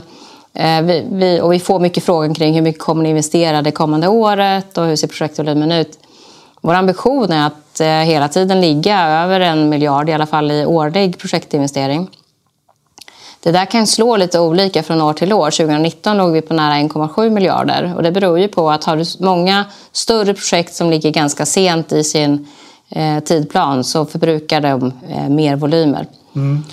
eh, 0.54 0.86
vi, 0.86 1.08
vi, 1.12 1.42
och 1.42 1.54
vi 1.54 1.60
får 1.60 1.80
mycket 1.80 2.04
frågor 2.04 2.36
kring 2.36 2.54
hur 2.54 2.62
mycket 2.62 2.82
kommer 2.82 3.04
ni 3.04 3.10
investera 3.10 3.62
det 3.62 3.72
kommande 3.72 4.08
året 4.08 4.78
och 4.78 4.86
hur 4.86 4.96
ser 4.96 5.08
projektvolymen 5.08 5.72
ut? 5.72 6.00
Vår 6.62 6.74
ambition 6.74 7.32
är 7.32 7.48
att 7.48 7.63
eh, 7.82 7.88
hela 7.88 8.28
tiden 8.28 8.62
ligga 8.62 9.10
över 9.10 9.40
en 9.40 9.70
miljard 9.70 10.10
i 10.10 10.14
alla 10.14 10.26
fall 10.26 10.52
i 10.52 10.66
årlig 10.66 11.18
projektinvestering. 11.18 12.10
Det 13.44 13.52
där 13.52 13.66
kan 13.66 13.88
slå 13.88 14.18
lite 14.18 14.40
olika 14.40 14.84
från 14.84 15.02
år 15.02 15.14
till 15.14 15.34
år. 15.34 15.52
2019 15.52 16.18
låg 16.18 16.32
vi 16.32 16.42
på 16.42 16.54
nära 16.54 16.74
1,7 16.74 17.30
miljarder 17.30 17.94
och 17.96 18.04
det 18.04 18.12
beror 18.12 18.40
ju 18.40 18.48
på 18.48 18.72
att 18.72 18.84
har 18.84 18.98
du 18.98 19.26
många 19.26 19.66
större 19.92 20.34
projekt 20.34 20.74
som 20.74 20.90
ligger 20.90 21.12
ganska 21.12 21.46
sent 21.46 21.92
i 21.92 22.04
sin 22.04 22.48
eh, 22.90 23.20
tidplan 23.20 23.84
så 23.84 24.06
förbrukar 24.06 24.62
de 24.62 24.94
eh, 25.10 25.30
mer 25.30 25.56
volymer. 25.56 26.08
Mm. 26.36 26.64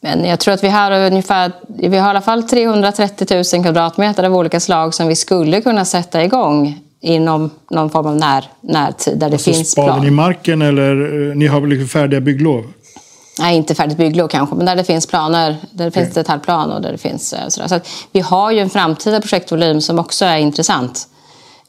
Men 0.00 0.24
jag 0.24 0.40
tror 0.40 0.54
att 0.54 0.64
vi 0.64 0.68
har 0.68 0.90
ungefär, 0.90 1.52
vi 1.68 1.98
har 1.98 2.06
i 2.06 2.10
alla 2.10 2.20
fall 2.20 2.42
330 2.42 3.44
000 3.54 3.64
kvadratmeter 3.64 4.24
av 4.24 4.36
olika 4.36 4.60
slag 4.60 4.94
som 4.94 5.08
vi 5.08 5.16
skulle 5.16 5.60
kunna 5.60 5.84
sätta 5.84 6.24
igång 6.24 6.83
inom 7.04 7.50
någon 7.70 7.90
form 7.90 8.06
av 8.06 8.16
när, 8.16 8.44
närtid 8.60 9.18
där 9.18 9.28
det 9.28 9.34
alltså 9.34 9.52
finns 9.52 9.74
plan. 9.74 9.86
Spaden 9.86 10.06
i 10.06 10.10
marken 10.10 10.62
eller 10.62 11.28
eh, 11.30 11.36
ni 11.36 11.46
har 11.46 11.60
väl 11.60 11.70
liksom 11.70 11.88
färdiga 11.88 12.20
bygglov? 12.20 12.64
Nej, 13.38 13.56
inte 13.56 13.74
färdigt 13.74 13.96
bygglov 13.96 14.28
kanske, 14.28 14.56
men 14.56 14.66
där 14.66 14.76
det 14.76 14.84
finns 14.84 15.06
planer, 15.06 15.56
där 15.72 15.84
det 15.84 15.90
finns 15.90 16.10
okay. 16.10 16.22
detaljplan 16.22 16.72
och 16.72 16.82
där 16.82 16.92
det 16.92 16.98
finns 16.98 17.32
eh, 17.32 17.48
sådär. 17.48 17.68
Så 17.68 17.80
vi 18.12 18.20
har 18.20 18.50
ju 18.50 18.58
en 18.58 18.70
framtida 18.70 19.20
projektvolym 19.20 19.80
som 19.80 19.98
också 19.98 20.24
är 20.24 20.38
intressant. 20.38 21.08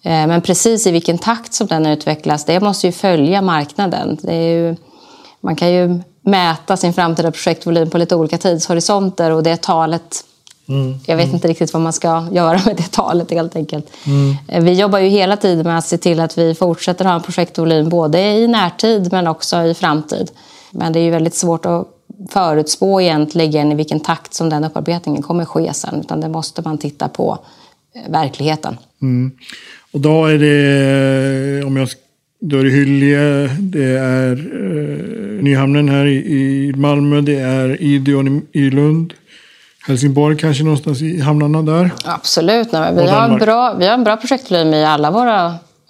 Eh, 0.04 0.28
men 0.28 0.42
precis 0.42 0.88
i 0.88 0.92
vilken 0.92 1.18
takt 1.18 1.54
som 1.54 1.68
den 1.68 1.86
utvecklas, 1.86 2.46
det 2.46 2.60
måste 2.60 2.88
ju 2.88 2.92
följa 2.92 3.42
marknaden. 3.42 4.18
Ju, 4.24 4.76
man 5.42 5.56
kan 5.56 5.72
ju 5.72 6.02
mäta 6.22 6.78
sin 6.78 6.94
framtida 6.94 7.32
projektvolym 7.32 7.90
på 7.90 7.98
lite 7.98 8.16
olika 8.16 8.38
tidshorisonter 8.38 9.32
och 9.32 9.44
det 9.44 9.62
talet 9.62 10.24
Mm, 10.70 10.96
jag 11.06 11.18
vet 11.18 11.26
mm. 11.26 11.36
inte 11.36 11.48
riktigt 11.48 11.74
vad 11.74 11.82
man 11.82 11.94
ska 11.94 12.28
göra 12.32 12.62
med 12.66 12.76
det 12.78 12.92
talet 12.92 13.32
helt 13.32 13.56
enkelt. 13.56 13.88
Mm. 14.06 14.36
Eh, 14.48 14.64
vi 14.64 14.74
jobbar 14.74 15.00
ju 15.00 15.08
hela 15.08 15.38
tiden 15.38 15.68
med 15.68 15.78
att 15.78 15.86
se 15.86 15.98
till 15.98 16.20
att 16.20 16.38
vi 16.38 16.56
fortsätter 16.56 17.06
ha 17.06 17.14
en 17.14 17.22
projektvolym 17.22 17.90
både 17.90 18.22
i 18.22 18.48
närtid 18.48 19.12
men 19.12 19.28
också 19.28 19.64
i 19.64 19.74
framtid. 19.74 20.32
Men 20.72 20.94
det 20.94 21.00
är 21.00 21.04
ju 21.04 21.12
väldigt 21.12 21.36
svårt 21.36 21.66
att 21.66 21.88
förutspå 22.30 23.02
egentligen 23.02 23.72
i 23.72 23.76
vilken 23.76 24.00
takt 24.00 24.34
som 24.34 24.50
den 24.50 24.64
upparbetningen 24.64 25.22
kommer 25.22 25.46
ske 25.46 25.74
sen. 25.74 26.00
Utan 26.00 26.22
det 26.22 26.30
måste 26.30 26.62
man 26.62 26.78
titta 26.78 27.08
på 27.08 27.40
eh, 27.96 28.12
verkligheten. 28.12 28.78
Mm. 29.02 29.32
Och 29.92 30.00
då 30.00 30.26
är 30.26 30.38
det, 30.38 31.66
om 31.66 31.78
jag 31.78 31.90
då 32.40 32.58
är 32.58 32.64
det 32.64 32.70
Hyllie, 32.70 33.50
det 33.60 33.98
är 33.98 34.32
eh, 34.32 35.44
Nyhamnen 35.44 35.90
här 35.90 36.06
i, 36.06 36.16
i 36.16 36.74
Malmö, 36.76 37.22
det 37.22 37.40
är 37.40 37.82
Ideon 37.82 38.28
i, 38.28 38.60
i 38.60 38.70
Lund. 38.70 39.14
Helsingborg 39.88 40.38
kanske 40.38 40.64
någonstans 40.64 41.02
i 41.02 41.22
hamnarna 41.22 41.62
där? 41.62 41.92
Absolut. 42.06 42.72
Nej, 42.72 42.94
vi, 42.96 43.08
har 43.08 43.40
bra, 43.40 43.74
vi 43.74 43.86
har 43.86 43.94
en 43.94 44.04
bra 44.04 44.18
projektvolym 44.18 44.74
i 44.74 44.86
alla 44.86 45.12
våra, 45.12 45.46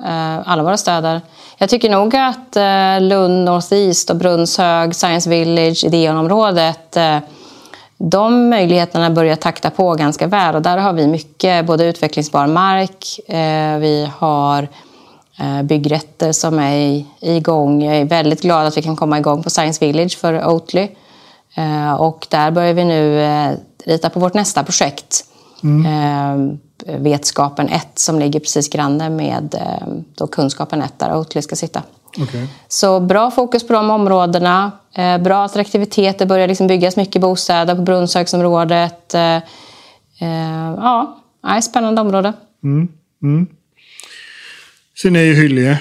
eh, 0.05 0.49
alla 0.49 0.63
våra 0.63 0.77
städer. 0.77 1.21
Jag 1.57 1.69
tycker 1.69 1.89
nog 1.89 2.15
att 2.15 2.55
eh, 2.55 3.01
Lund 3.01 3.45
Northeast 3.45 4.09
och 4.09 4.15
Brunnshög, 4.15 4.95
Science 4.95 5.29
Village, 5.29 5.83
Ideonområdet 5.85 6.97
eh, 6.97 7.17
de 7.97 8.49
möjligheterna 8.49 9.09
börjar 9.09 9.35
takta 9.35 9.69
på 9.69 9.93
ganska 9.93 10.27
väl 10.27 10.55
och 10.55 10.61
där 10.61 10.77
har 10.77 10.93
vi 10.93 11.07
mycket 11.07 11.65
både 11.65 11.85
utvecklingsbar 11.85 12.47
mark, 12.47 13.19
eh, 13.27 13.79
vi 13.79 14.09
har 14.17 14.67
byggrätter 15.63 16.31
som 16.31 16.59
är 16.59 17.05
igång. 17.19 17.83
Jag 17.83 17.97
är 17.97 18.05
väldigt 18.05 18.41
glad 18.41 18.67
att 18.67 18.77
vi 18.77 18.81
kan 18.81 18.95
komma 18.95 19.17
igång 19.17 19.43
på 19.43 19.49
Science 19.49 19.85
Village 19.85 20.17
för 20.17 20.47
Oatly. 20.47 20.87
Och 21.99 22.27
där 22.29 22.51
börjar 22.51 22.73
vi 22.73 22.85
nu 22.85 23.21
rita 23.85 24.09
på 24.09 24.19
vårt 24.19 24.33
nästa 24.33 24.63
projekt. 24.63 25.25
Mm. 25.63 26.57
Vetskapen 26.85 27.69
1 27.69 27.87
som 27.95 28.19
ligger 28.19 28.39
precis 28.39 28.69
granne 28.69 29.09
med 29.09 29.55
då 30.15 30.27
Kunskapen 30.27 30.81
1 30.81 30.99
där 30.99 31.15
Oatly 31.15 31.41
ska 31.41 31.55
sitta. 31.55 31.83
Okej. 32.19 32.47
Så 32.67 32.99
bra 32.99 33.31
fokus 33.31 33.67
på 33.67 33.73
de 33.73 33.89
områdena. 33.89 34.71
Eh, 34.95 35.17
bra 35.17 35.45
attraktivitet. 35.45 36.19
Det 36.19 36.25
börjar 36.25 36.47
liksom 36.47 36.67
byggas 36.67 36.97
mycket 36.97 37.21
bostäder 37.21 37.75
på 37.75 37.81
Brunnshögsområdet. 37.81 39.13
Eh, 39.13 39.35
eh, 40.21 40.73
ja, 40.77 41.19
nej, 41.43 41.61
spännande 41.61 42.01
område. 42.01 42.33
Sen 45.01 45.15
är 45.15 45.21
ju 45.21 45.33
Hyllie, 45.33 45.77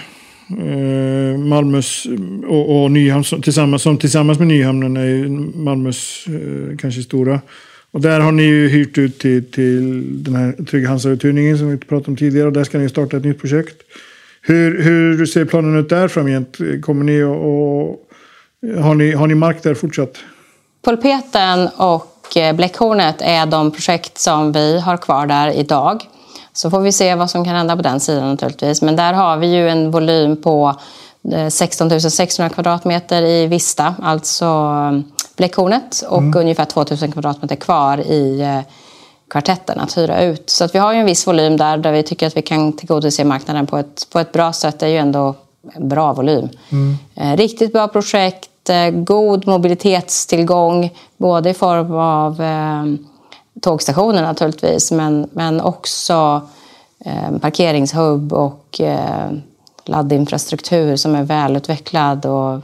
eh, 0.49 1.39
Malmös 1.39 2.07
och, 2.49 2.83
och 2.83 2.91
Nyhamn 2.91 3.25
tillsammans, 3.25 3.83
som 3.83 3.99
tillsammans 3.99 4.39
med 4.39 4.49
Nyhamnen 4.49 4.97
är 4.97 5.05
ju 5.05 5.29
Malmös 5.55 6.25
eh, 6.27 6.77
kanske 6.77 7.03
stora. 7.03 7.41
Och 7.95 8.01
där 8.01 8.21
har 8.21 8.33
ni 8.33 8.43
ju 8.43 8.69
hyrt 8.69 8.99
ut 8.99 9.19
till, 9.19 9.51
till 9.51 10.05
den 10.25 10.35
här 10.35 10.65
Trygg 10.71 10.87
Hansa-uthyrningen 10.87 11.59
som 11.59 11.71
vi 11.71 11.77
pratade 11.77 12.11
om 12.11 12.17
tidigare. 12.17 12.47
Och 12.47 12.53
där 12.53 12.65
ska 12.65 12.79
ni 12.79 12.89
starta 12.89 13.17
ett 13.17 13.25
nytt 13.25 13.41
projekt. 13.41 13.83
Hur, 14.43 14.83
hur 14.83 15.27
ser 15.27 15.45
planen 15.45 15.77
ut 15.77 15.89
där 15.89 16.09
framgent? 16.09 16.59
Kommer 16.83 17.05
ni 17.05 17.23
och, 17.23 17.37
och 17.37 18.01
har, 18.83 18.95
ni, 18.95 19.13
har 19.13 19.27
ni 19.27 19.35
mark 19.35 19.63
där 19.63 19.75
fortsatt? 19.75 20.19
Pulpeten 20.85 21.69
och 21.77 22.37
eh, 22.37 22.57
Bläckhornet 22.57 23.17
är 23.19 23.47
de 23.47 23.71
projekt 23.71 24.19
som 24.19 24.53
vi 24.53 24.81
har 24.81 24.97
kvar 24.97 25.27
där 25.27 25.51
idag. 25.51 26.03
Så 26.53 26.71
får 26.71 26.81
vi 26.81 26.93
se 26.93 27.15
vad 27.15 27.31
som 27.31 27.45
kan 27.45 27.55
hända 27.55 27.77
på 27.77 27.83
den 27.83 28.01
sidan 28.01 28.31
naturligtvis. 28.31 28.83
Men 28.83 28.97
där 28.97 29.13
har 29.13 29.37
vi 29.37 29.47
ju 29.47 29.69
en 29.69 29.91
volym 29.91 30.43
på 30.43 30.81
16 31.51 32.01
600 32.01 32.55
kvadratmeter 32.55 33.23
i 33.23 33.47
Vista, 33.47 33.95
alltså 34.03 34.45
eh, 34.45 35.01
Bläckhornet 35.37 36.05
och 36.09 36.37
ungefär 36.37 36.65
2 36.65 36.85
000 37.01 37.13
kvadratmeter 37.13 37.57
kvar 37.57 37.99
i 37.99 38.41
eh, 38.41 38.61
kvartetten 39.31 39.81
att 39.81 39.99
hyra 39.99 40.23
ut. 40.23 40.51
Så 40.51 40.65
att 40.65 40.75
vi 40.75 40.79
har 40.79 40.93
ju 40.93 40.99
en 40.99 41.07
viss 41.07 41.27
volym 41.27 41.57
där, 41.57 41.77
där 41.77 41.93
vi 41.93 42.03
tycker 42.03 42.27
att 42.27 42.37
vi 42.37 42.43
kan 42.43 42.73
tillgodose 42.73 43.25
marknaden 43.25 43.67
på 43.67 43.79
ett, 43.79 44.07
på 44.13 44.19
ett 44.19 44.33
bra 44.33 44.53
sätt. 44.53 44.79
Det 44.79 44.87
är 44.87 44.91
ju 44.91 44.97
ändå 44.97 45.35
en 45.73 45.89
bra 45.89 46.13
volym. 46.13 46.49
Eh, 47.15 47.37
riktigt 47.37 47.73
bra 47.73 47.89
projekt, 47.89 48.71
eh, 48.71 48.91
god 48.91 49.47
mobilitetstillgång, 49.47 50.91
både 51.17 51.51
i 51.51 51.55
form 51.55 51.95
av 51.95 52.43
eh, 52.43 52.85
tågstationer 53.61 54.23
naturligtvis, 54.23 54.93
men, 54.93 55.29
men 55.33 55.61
också 55.61 56.43
eh, 57.05 57.39
parkeringshubb 57.41 58.33
och 58.33 58.81
eh, 58.81 59.31
laddinfrastruktur 59.85 60.97
som 60.97 61.15
är 61.15 61.23
välutvecklad 61.23 62.27
och 62.27 62.61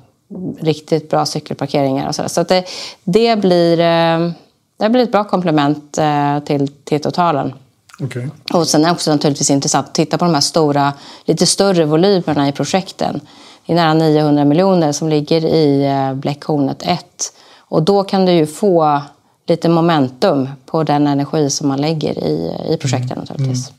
riktigt 0.60 1.10
bra 1.10 1.26
cykelparkeringar 1.26 2.08
och 2.08 2.14
sådär. 2.14 2.28
Så 2.28 2.40
att 2.40 2.48
det, 2.48 2.64
det, 3.04 3.40
blir, 3.40 3.80
eh, 3.80 4.30
det 4.76 4.88
blir 4.88 5.02
ett 5.02 5.12
bra 5.12 5.24
komplement 5.24 5.98
eh, 5.98 6.38
till, 6.40 6.68
till 6.68 7.00
totalen. 7.00 7.52
Okej. 8.00 8.28
Och 8.52 8.68
sen 8.68 8.82
är 8.82 8.86
det 8.86 8.92
också 8.92 9.10
naturligtvis 9.10 9.50
intressant 9.50 9.86
att 9.86 9.94
titta 9.94 10.18
på 10.18 10.24
de 10.24 10.34
här 10.34 10.40
stora, 10.40 10.92
lite 11.24 11.46
större 11.46 11.84
volymerna 11.84 12.48
i 12.48 12.52
projekten. 12.52 13.20
Det 13.66 13.72
är 13.72 13.76
nära 13.76 13.94
900 13.94 14.44
miljoner 14.44 14.92
som 14.92 15.08
ligger 15.08 15.44
i 15.44 15.86
eh, 15.86 16.14
Bläckhornet 16.14 16.82
1. 16.82 17.32
Och 17.58 17.82
då 17.82 18.04
kan 18.04 18.26
du 18.26 18.32
ju 18.32 18.46
få 18.46 19.02
lite 19.46 19.68
momentum 19.68 20.48
på 20.66 20.82
den 20.82 21.06
energi 21.06 21.50
som 21.50 21.68
man 21.68 21.80
lägger 21.80 22.24
i, 22.24 22.56
i 22.68 22.76
projekten 22.76 23.18
naturligtvis. 23.18 23.72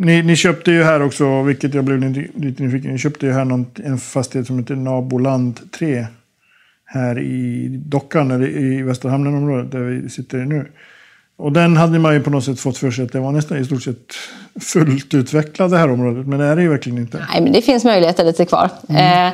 Ni, 0.00 0.22
ni 0.22 0.36
köpte 0.36 0.70
ju 0.70 0.82
här 0.82 1.02
också, 1.02 1.42
vilket 1.42 1.74
jag 1.74 1.84
blev 1.84 2.00
lite 2.34 2.62
nyfiken 2.62 2.92
Ni 2.92 2.98
köpte 2.98 3.26
ju 3.26 3.32
här 3.32 3.44
någon, 3.44 3.66
en 3.84 3.98
fastighet 3.98 4.46
som 4.46 4.58
heter 4.58 4.76
Naboland 4.76 5.72
3. 5.72 6.06
Här 6.84 7.18
i 7.18 7.68
Dockan, 7.68 8.30
eller 8.30 8.48
i 8.48 8.82
Västra 8.82 9.10
Hamnen-området 9.10 9.72
där 9.72 9.80
vi 9.80 10.10
sitter 10.10 10.38
nu. 10.38 10.72
Och 11.36 11.52
den 11.52 11.76
hade 11.76 11.98
man 11.98 12.14
ju 12.14 12.20
på 12.20 12.30
något 12.30 12.44
sätt 12.44 12.60
fått 12.60 12.78
för 12.78 12.90
sig 12.90 13.04
att 13.04 13.12
det 13.12 13.20
var 13.20 13.32
nästan 13.32 13.58
i 13.58 13.64
stort 13.64 13.82
sett 13.82 14.14
fullt 14.60 15.14
utvecklat 15.14 15.70
det 15.70 15.78
här 15.78 15.90
området. 15.90 16.26
Men 16.26 16.38
det 16.38 16.44
är 16.44 16.56
det 16.56 16.62
ju 16.62 16.68
verkligen 16.68 16.98
inte. 16.98 17.26
Nej, 17.32 17.42
men 17.42 17.52
det 17.52 17.62
finns 17.62 17.84
möjligheter 17.84 18.24
lite 18.24 18.44
kvar. 18.44 18.70
Eh, 18.88 19.30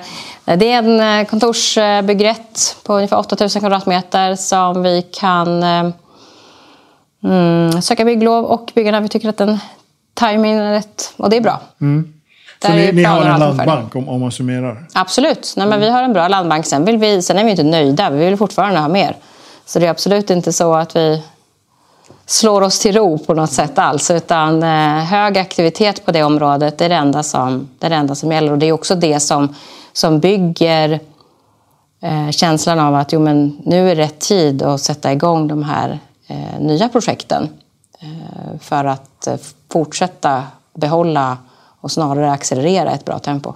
det 0.56 0.72
är 0.72 0.78
en 0.78 1.00
eh, 1.00 1.26
kontorsbyggrätt 1.26 2.76
på 2.84 2.94
ungefär 2.94 3.18
8000 3.18 3.60
kvadratmeter 3.60 4.34
som 4.34 4.82
vi 4.82 5.06
kan 5.20 5.62
eh, 5.62 5.90
mm, 7.24 7.82
söka 7.82 8.04
bygglov 8.04 8.44
och 8.44 8.72
bygga 8.74 8.90
när 8.90 9.00
vi 9.00 9.08
tycker 9.08 9.28
att 9.28 9.36
den 9.36 9.58
timingen 10.14 10.58
är 10.58 10.72
rätt. 10.72 11.12
Och 11.16 11.30
det 11.30 11.36
är 11.36 11.40
bra. 11.40 11.60
Så 11.78 12.68
Där 12.68 12.76
ni, 12.76 12.84
är 12.84 12.92
ni 12.92 13.04
har 13.04 13.24
en 13.24 13.40
landbank 13.40 13.96
om, 13.96 14.08
om 14.08 14.20
man 14.20 14.32
summerar. 14.32 14.86
Absolut. 14.94 15.54
Nej, 15.56 15.66
men 15.66 15.80
vi 15.80 15.90
har 15.90 16.02
en 16.02 16.12
bra 16.12 16.28
landbank. 16.28 16.66
Sen, 16.66 16.84
vill 16.84 16.98
vi, 16.98 17.22
sen 17.22 17.38
är 17.38 17.44
vi 17.44 17.50
inte 17.50 17.62
nöjda. 17.62 18.10
Vi 18.10 18.24
vill 18.24 18.36
fortfarande 18.36 18.80
ha 18.80 18.88
mer. 18.88 19.16
Så 19.66 19.78
det 19.78 19.86
är 19.86 19.90
absolut 19.90 20.30
inte 20.30 20.52
så 20.52 20.74
att 20.74 20.96
vi 20.96 21.22
slår 22.26 22.62
oss 22.62 22.78
till 22.78 22.96
ro 22.96 23.18
på 23.18 23.34
något 23.34 23.52
sätt 23.52 23.78
alls. 23.78 24.10
Utan 24.10 24.62
eh, 24.62 25.04
hög 25.04 25.38
aktivitet 25.38 26.04
på 26.04 26.12
det 26.12 26.22
området 26.22 26.78
det 26.78 26.84
är 26.84 26.88
det 26.88 26.94
enda 26.94 27.22
som, 27.22 27.68
det 27.78 27.86
är 27.86 27.90
det 27.90 27.96
enda 27.96 28.14
som 28.14 28.32
gäller. 28.32 28.52
Och 28.52 28.58
det 28.58 28.66
är 28.66 28.72
också 28.72 28.94
det 28.94 29.20
som, 29.20 29.54
som 29.92 30.20
bygger 30.20 31.00
eh, 32.02 32.30
känslan 32.30 32.80
av 32.80 32.94
att 32.94 33.12
jo, 33.12 33.20
men 33.20 33.56
nu 33.64 33.90
är 33.90 33.94
rätt 33.94 34.20
tid 34.20 34.62
att 34.62 34.80
sätta 34.80 35.12
igång 35.12 35.48
de 35.48 35.62
här 35.62 35.98
eh, 36.26 36.60
nya 36.60 36.88
projekten. 36.88 37.48
Eh, 38.04 38.60
för 38.60 38.84
att 38.84 39.26
eh, 39.26 39.36
fortsätta 39.72 40.42
behålla 40.78 41.38
och 41.80 41.92
snarare 41.92 42.32
accelerera 42.32 42.90
ett 42.90 43.04
bra 43.04 43.18
tempo. 43.18 43.54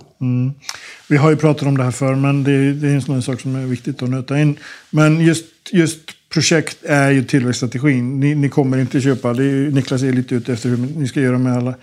Vi 1.09 1.17
har 1.17 1.31
ju 1.31 1.37
pratat 1.37 1.63
om 1.69 1.79
det 1.79 1.85
här 1.85 1.91
förr, 1.91 2.15
men 2.15 2.45
det 2.45 2.51
är, 2.53 2.73
det 2.73 2.89
är 2.89 2.95
en 2.95 3.03
sån 3.03 3.23
sak 3.23 3.41
som 3.41 3.57
är 3.57 3.67
viktigt 3.67 4.03
att 4.03 4.09
nöta 4.11 4.39
in. 4.39 4.59
Men 4.91 5.21
just, 5.21 5.45
just 5.73 5.99
projekt 6.33 6.85
är 6.85 7.11
ju 7.11 7.25
tillväxtstrategin. 7.25 8.21
Ni, 8.21 8.35
ni 8.35 8.49
kommer 8.49 8.79
inte 8.79 9.01
köpa, 9.01 9.33
det 9.33 9.43
är, 9.43 9.47
ju- 9.47 9.71
Niklas 9.71 10.03
är 10.03 10.13
lite 10.13 10.35
ute 10.35 10.53
efter 10.53 10.69
hur 10.69 10.77
ni 10.77 11.09
ska 11.09 11.21
göra 11.21 11.39
med 11.39 11.57
alla 11.57 11.75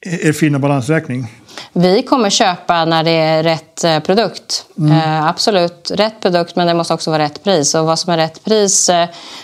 er 0.00 0.32
fina 0.32 0.58
balansräkning. 0.58 1.32
Vi 1.72 2.02
kommer 2.02 2.30
köpa 2.30 2.84
när 2.84 3.04
det 3.04 3.10
är 3.10 3.42
rätt 3.42 3.84
eh, 3.84 4.00
produkt. 4.00 4.66
Eh, 4.90 5.26
absolut, 5.26 5.90
rätt 5.94 6.20
produkt 6.20 6.56
men 6.56 6.66
det 6.66 6.74
måste 6.74 6.94
också 6.94 7.10
vara 7.10 7.22
rätt 7.22 7.44
pris. 7.44 7.74
Och 7.74 7.86
vad 7.86 7.98
som 7.98 8.12
är 8.12 8.16
rätt 8.16 8.44
pris, 8.44 8.90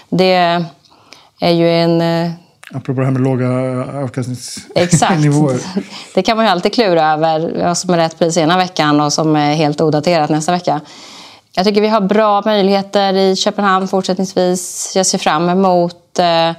det 0.09 0.65
är 1.41 1.51
ju 1.51 1.69
en... 1.71 2.03
Eh, 2.73 2.77
Apropå 2.77 3.01
det 3.01 3.07
här 3.07 3.13
med 3.13 3.23
låga 3.23 3.49
exakt. 3.85 4.69
avkastningsnivåer. 4.77 5.61
det 6.15 6.23
kan 6.23 6.37
man 6.37 6.47
ju 6.47 6.53
alltid 6.53 6.75
klura 6.75 7.13
över 7.13 7.65
vad 7.65 7.79
som 7.79 7.91
är 7.91 7.97
rätt 7.97 8.19
pris 8.19 8.37
ena 8.37 8.57
veckan 8.57 9.01
och 9.01 9.13
som 9.13 9.37
är 9.37 9.55
helt 9.55 9.81
odaterat 9.81 10.31
nästa 10.31 10.53
vecka. 10.53 10.81
Jag 11.55 11.67
tycker 11.67 11.81
vi 11.81 11.89
har 11.89 12.01
bra 12.01 12.43
möjligheter 12.45 13.15
i 13.15 13.37
Köpenhamn 13.37 13.89
fortsättningsvis. 13.89 14.93
Jag 14.97 15.07
ser 15.07 15.19
fram 15.19 15.49
emot 15.49 16.19
eh, 16.19 16.51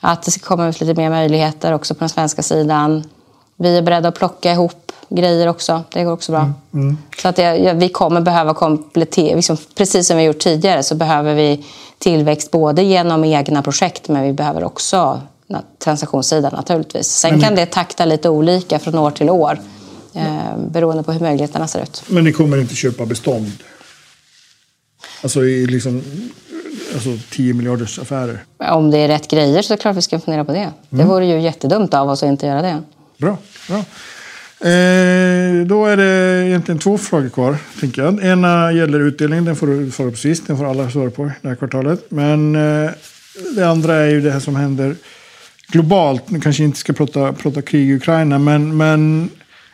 att 0.00 0.22
det 0.22 0.30
ska 0.30 0.46
komma 0.46 0.68
ut 0.68 0.80
lite 0.80 1.00
mer 1.00 1.10
möjligheter 1.10 1.72
också 1.72 1.94
på 1.94 2.00
den 2.00 2.08
svenska 2.08 2.42
sidan. 2.42 3.04
Vi 3.56 3.78
är 3.78 3.82
beredda 3.82 4.08
att 4.08 4.14
plocka 4.14 4.52
ihop 4.52 4.92
grejer 5.08 5.48
också. 5.48 5.82
Det 5.92 6.04
går 6.04 6.12
också 6.12 6.32
bra. 6.32 6.52
Så 7.22 7.28
att 7.28 7.36
det, 7.36 7.72
vi 7.76 7.88
kommer 7.88 8.20
behöva 8.20 8.54
komplettera, 8.54 9.36
liksom, 9.36 9.56
precis 9.74 10.06
som 10.06 10.16
vi 10.16 10.22
gjort 10.22 10.38
tidigare 10.38 10.82
så 10.82 10.94
behöver 10.94 11.34
vi 11.34 11.64
tillväxt 11.98 12.50
både 12.50 12.82
genom 12.82 13.24
egna 13.24 13.62
projekt 13.62 14.08
men 14.08 14.22
vi 14.22 14.32
behöver 14.32 14.64
också 14.64 15.20
transaktionssidan 15.78 16.52
naturligtvis. 16.54 17.06
Sen 17.06 17.40
kan 17.40 17.54
det 17.54 17.66
takta 17.66 18.04
lite 18.04 18.28
olika 18.28 18.78
från 18.78 18.98
år 18.98 19.10
till 19.10 19.30
år 19.30 19.58
eh, 20.14 20.58
beroende 20.70 21.02
på 21.02 21.12
hur 21.12 21.20
möjligheterna 21.20 21.66
ser 21.66 21.82
ut. 21.82 22.02
Men 22.08 22.24
ni 22.24 22.32
kommer 22.32 22.60
inte 22.60 22.74
köpa 22.74 23.06
bestånd? 23.06 23.52
Alltså 25.22 25.44
i 25.44 25.66
liksom 25.66 26.02
alltså 26.94 27.10
10 27.30 27.54
miljarders 27.54 27.98
affärer. 27.98 28.44
Om 28.58 28.90
det 28.90 28.98
är 28.98 29.08
rätt 29.08 29.28
grejer 29.28 29.62
så 29.62 29.72
är 29.72 29.76
det 29.76 29.80
klart 29.80 29.96
vi 29.96 30.02
ska 30.02 30.20
fundera 30.20 30.44
på 30.44 30.52
det. 30.52 30.70
Det 30.90 31.04
vore 31.04 31.26
ju 31.26 31.40
jättedumt 31.40 31.94
av 31.94 32.10
oss 32.10 32.22
att 32.22 32.28
inte 32.28 32.46
göra 32.46 32.62
det. 32.62 32.82
Bra. 33.18 33.38
bra. 33.68 33.84
Eh, 34.64 35.66
då 35.66 35.86
är 35.86 35.96
det 35.96 36.46
egentligen 36.46 36.78
två 36.78 36.98
frågor 36.98 37.28
kvar. 37.28 37.56
Tänker 37.80 38.02
jag. 38.02 38.24
Ena 38.24 38.72
gäller 38.72 39.00
utdelning. 39.00 39.44
Den 39.44 39.56
får 39.56 39.66
du 39.66 39.90
svara 39.90 40.10
på 40.10 40.16
sist. 40.16 40.46
Den 40.46 40.58
får 40.58 40.70
alla 40.70 40.90
svara 40.90 41.10
på 41.10 41.30
det 41.42 41.48
här 41.48 41.54
kvartalet. 41.54 42.04
Men 42.08 42.56
eh, 42.56 42.90
det 43.56 43.68
andra 43.68 43.94
är 43.94 44.08
ju 44.08 44.20
det 44.20 44.30
här 44.30 44.40
som 44.40 44.56
händer 44.56 44.96
globalt. 45.68 46.30
Nu 46.30 46.40
kanske 46.40 46.64
inte 46.64 46.78
ska 46.78 46.92
prata, 46.92 47.32
prata 47.32 47.62
krig 47.62 47.90
i 47.90 47.94
Ukraina. 47.94 48.38
Men, 48.38 48.76
men 48.76 49.30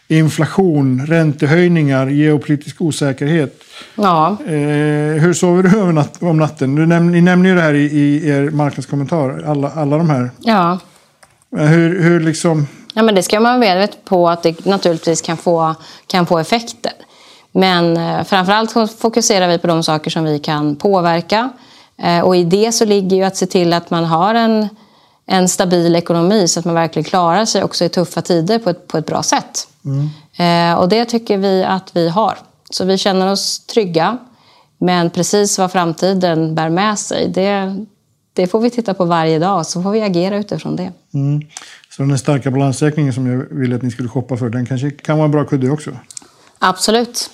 inflation, 0.08 1.06
räntehöjningar, 1.06 2.06
geopolitisk 2.06 2.80
osäkerhet. 2.80 3.62
Ja, 3.94 4.36
Eh, 4.46 4.52
hur 5.22 5.32
sover 5.32 5.62
du 5.62 6.26
om 6.26 6.36
natten? 6.38 6.74
Du 6.74 6.86
näm, 6.86 7.12
ni 7.12 7.20
nämner 7.20 7.50
ju 7.50 7.56
det 7.56 7.62
här 7.62 7.74
i, 7.74 7.84
i 7.84 8.28
er 8.28 8.50
marknadskommentar. 8.50 9.44
Alla, 9.46 9.70
alla 9.70 9.98
de 9.98 10.10
här. 10.10 10.30
ja. 10.38 10.78
Men 11.52 11.68
Hur, 11.68 12.02
hur 12.02 12.20
liksom... 12.20 12.66
Ja, 12.94 13.02
men 13.02 13.14
det 13.14 13.22
ska 13.22 13.40
man 13.40 13.50
vara 13.52 13.58
medveten 13.58 14.00
på 14.04 14.28
att 14.28 14.42
det 14.42 14.64
naturligtvis 14.66 15.22
kan 15.22 15.36
få, 15.36 15.74
kan 16.06 16.26
få 16.26 16.38
effekter. 16.38 16.92
Men 17.52 17.96
eh, 17.96 18.24
framförallt 18.24 18.72
fokuserar 19.00 19.48
vi 19.48 19.58
på 19.58 19.66
de 19.66 19.82
saker 19.82 20.10
som 20.10 20.24
vi 20.24 20.38
kan 20.38 20.76
påverka. 20.76 21.50
Eh, 22.02 22.20
och 22.20 22.36
i 22.36 22.44
det 22.44 22.72
så 22.72 22.84
ligger 22.84 23.16
ju 23.16 23.22
att 23.22 23.36
se 23.36 23.46
till 23.46 23.72
att 23.72 23.90
man 23.90 24.04
har 24.04 24.34
en, 24.34 24.68
en 25.30 25.48
stabil 25.48 25.96
ekonomi 25.96 26.48
så 26.48 26.60
att 26.60 26.66
man 26.66 26.74
verkligen 26.74 27.04
klarar 27.04 27.44
sig 27.44 27.64
också 27.64 27.84
i 27.84 27.88
tuffa 27.88 28.22
tider 28.22 28.58
på 28.58 28.70
ett, 28.70 28.88
på 28.88 28.98
ett 28.98 29.06
bra 29.06 29.22
sätt. 29.22 29.68
Eh, 30.44 30.78
och 30.78 30.88
det 30.88 31.04
tycker 31.04 31.38
vi 31.38 31.64
att 31.64 31.96
vi 31.96 32.08
har. 32.08 32.38
Så 32.70 32.84
vi 32.84 32.98
känner 32.98 33.32
oss 33.32 33.66
trygga. 33.66 34.18
Men 34.78 35.10
precis 35.10 35.58
vad 35.58 35.72
framtiden 35.72 36.54
bär 36.54 36.68
med 36.68 36.98
sig, 36.98 37.28
det, 37.28 37.76
det 38.32 38.46
får 38.46 38.60
vi 38.60 38.70
titta 38.70 38.94
på 38.94 39.04
varje 39.04 39.38
dag. 39.38 39.66
Så 39.66 39.82
får 39.82 39.90
vi 39.90 40.02
agera 40.02 40.36
utifrån 40.36 40.76
det. 40.76 40.92
Så 41.96 42.02
den 42.02 42.18
starka 42.18 42.50
balansräkningen 42.50 43.12
som 43.12 43.26
jag 43.26 43.46
ville 43.50 43.76
att 43.76 43.82
ni 43.82 43.90
skulle 43.90 44.08
shoppa 44.08 44.36
för, 44.36 44.48
den 44.48 44.66
kanske 44.66 44.90
kan 44.90 45.16
vara 45.16 45.24
en 45.24 45.30
bra 45.30 45.44
kudde 45.44 45.70
också? 45.70 45.90
Absolut. 46.58 47.30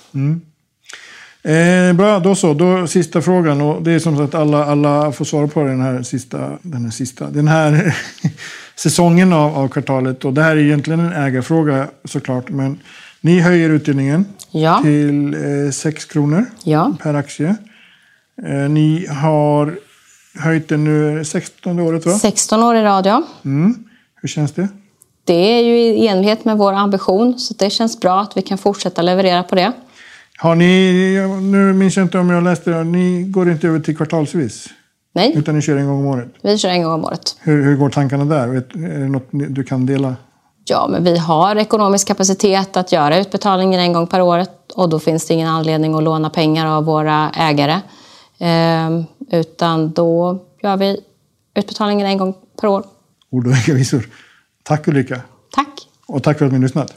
Eh, 1.43 1.93
bra, 1.93 2.19
då 2.19 2.35
så. 2.35 2.53
Då 2.53 2.87
sista 2.87 3.21
frågan. 3.21 3.61
Och 3.61 3.81
det 3.83 3.91
är 3.91 3.99
som 3.99 4.17
sagt 4.17 4.35
alla, 4.35 4.65
alla 4.65 5.11
får 5.11 5.25
svara 5.25 5.47
på 5.47 5.63
den 5.63 5.81
här 5.81 6.03
sista, 6.03 6.57
den 6.61 6.83
här, 6.83 6.91
sista, 6.91 7.29
den 7.29 7.47
här 7.47 7.95
säsongen 8.75 9.33
av, 9.33 9.57
av 9.57 9.67
kvartalet. 9.67 10.25
Och 10.25 10.33
det 10.33 10.41
här 10.43 10.51
är 10.51 10.61
egentligen 10.61 10.99
en 10.99 11.13
ägarfråga 11.13 11.87
såklart. 12.05 12.49
Men 12.49 12.79
ni 13.21 13.39
höjer 13.39 13.69
utdelningen 13.69 14.25
Ja. 14.51 14.79
till 14.83 15.33
eh, 15.65 15.71
6 15.71 16.05
kronor 16.05 16.45
Ja. 16.63 16.95
per 17.03 17.13
aktie. 17.13 17.55
Eh, 18.47 18.53
ni 18.69 19.07
har 19.07 19.75
höjt 20.39 20.69
den 20.69 20.83
nu 20.83 21.25
16 21.25 21.79
året 21.79 22.05
va? 22.05 22.11
16 22.13 22.63
år 22.63 22.75
i 22.75 22.81
radio. 22.83 23.23
Mm. 23.45 23.75
Hur 24.21 24.29
känns 24.29 24.51
det? 24.51 24.67
Det 25.23 25.33
är 25.59 25.63
ju 25.63 25.77
i 25.77 26.07
enlighet 26.07 26.45
med 26.45 26.57
vår 26.57 26.73
ambition, 26.73 27.39
så 27.39 27.53
det 27.53 27.69
känns 27.69 27.99
bra 27.99 28.21
att 28.21 28.37
vi 28.37 28.41
kan 28.41 28.57
fortsätta 28.57 29.01
leverera 29.01 29.43
på 29.43 29.55
det. 29.55 29.71
Har 30.37 30.55
ni, 30.55 31.37
nu 31.41 31.73
minns 31.73 31.97
jag 31.97 32.05
inte 32.05 32.19
om 32.19 32.29
jag 32.29 32.43
läste 32.43 32.69
det, 32.71 32.83
ni 32.83 33.23
går 33.23 33.51
inte 33.51 33.67
över 33.67 33.79
till 33.79 33.97
kvartalsvis? 33.97 34.67
Nej, 35.13 35.33
Utan 35.35 35.55
ni 35.55 35.61
kör 35.61 35.77
en 35.77 35.87
gång 35.87 35.99
om 35.99 36.05
året? 36.05 36.27
vi 36.41 36.57
kör 36.57 36.69
en 36.69 36.83
gång 36.83 36.93
om 36.93 37.05
året. 37.05 37.37
Hur, 37.39 37.63
hur 37.63 37.75
går 37.75 37.89
tankarna 37.89 38.25
där? 38.25 38.47
Är 38.47 38.99
det 38.99 39.07
något 39.09 39.27
du 39.31 39.63
kan 39.63 39.85
dela? 39.85 40.15
Ja, 40.65 40.87
men 40.91 41.03
vi 41.03 41.17
har 41.17 41.55
ekonomisk 41.55 42.07
kapacitet 42.07 42.77
att 42.77 42.91
göra 42.91 43.17
utbetalningen 43.19 43.79
en 43.79 43.93
gång 43.93 44.07
per 44.07 44.21
år 44.21 44.45
och 44.75 44.89
då 44.89 44.99
finns 44.99 45.27
det 45.27 45.33
ingen 45.33 45.47
anledning 45.47 45.95
att 45.95 46.03
låna 46.03 46.29
pengar 46.29 46.65
av 46.65 46.85
våra 46.85 47.29
ägare. 47.29 47.79
Ehm, 48.39 49.03
utan 49.31 49.91
då 49.91 50.39
gör 50.63 50.77
vi 50.77 50.99
utbetalningen 51.55 52.07
en 52.07 52.17
gång 52.17 52.33
per 52.61 52.67
år. 52.67 52.83
Ord 53.29 53.47
och 53.47 53.53
visor. 53.67 54.09
Tack 54.63 54.87
Ulrika. 54.87 55.21
Tack! 55.51 55.87
Och 56.07 56.23
tack 56.23 56.37
för 56.37 56.45
att 56.45 56.51
ni 56.51 56.57
har 56.57 56.63
lyssnat. 56.63 56.93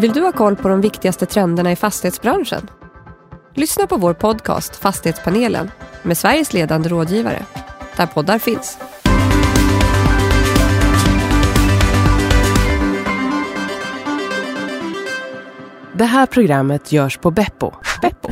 Vill 0.00 0.12
du 0.12 0.20
ha 0.20 0.32
koll 0.32 0.56
på 0.56 0.68
de 0.68 0.80
viktigaste 0.80 1.26
trenderna 1.26 1.72
i 1.72 1.76
fastighetsbranschen? 1.76 2.70
Lyssna 3.54 3.86
på 3.86 3.96
vår 3.96 4.14
podcast 4.14 4.76
Fastighetspanelen 4.76 5.70
med 6.02 6.18
Sveriges 6.18 6.52
ledande 6.52 6.88
rådgivare, 6.88 7.46
där 7.96 8.06
poddar 8.06 8.38
finns. 8.38 8.78
Det 15.94 16.04
här 16.04 16.26
programmet 16.26 16.92
görs 16.92 17.18
på 17.18 17.30
Beppo. 17.30 17.72
Beppo. 18.02 18.28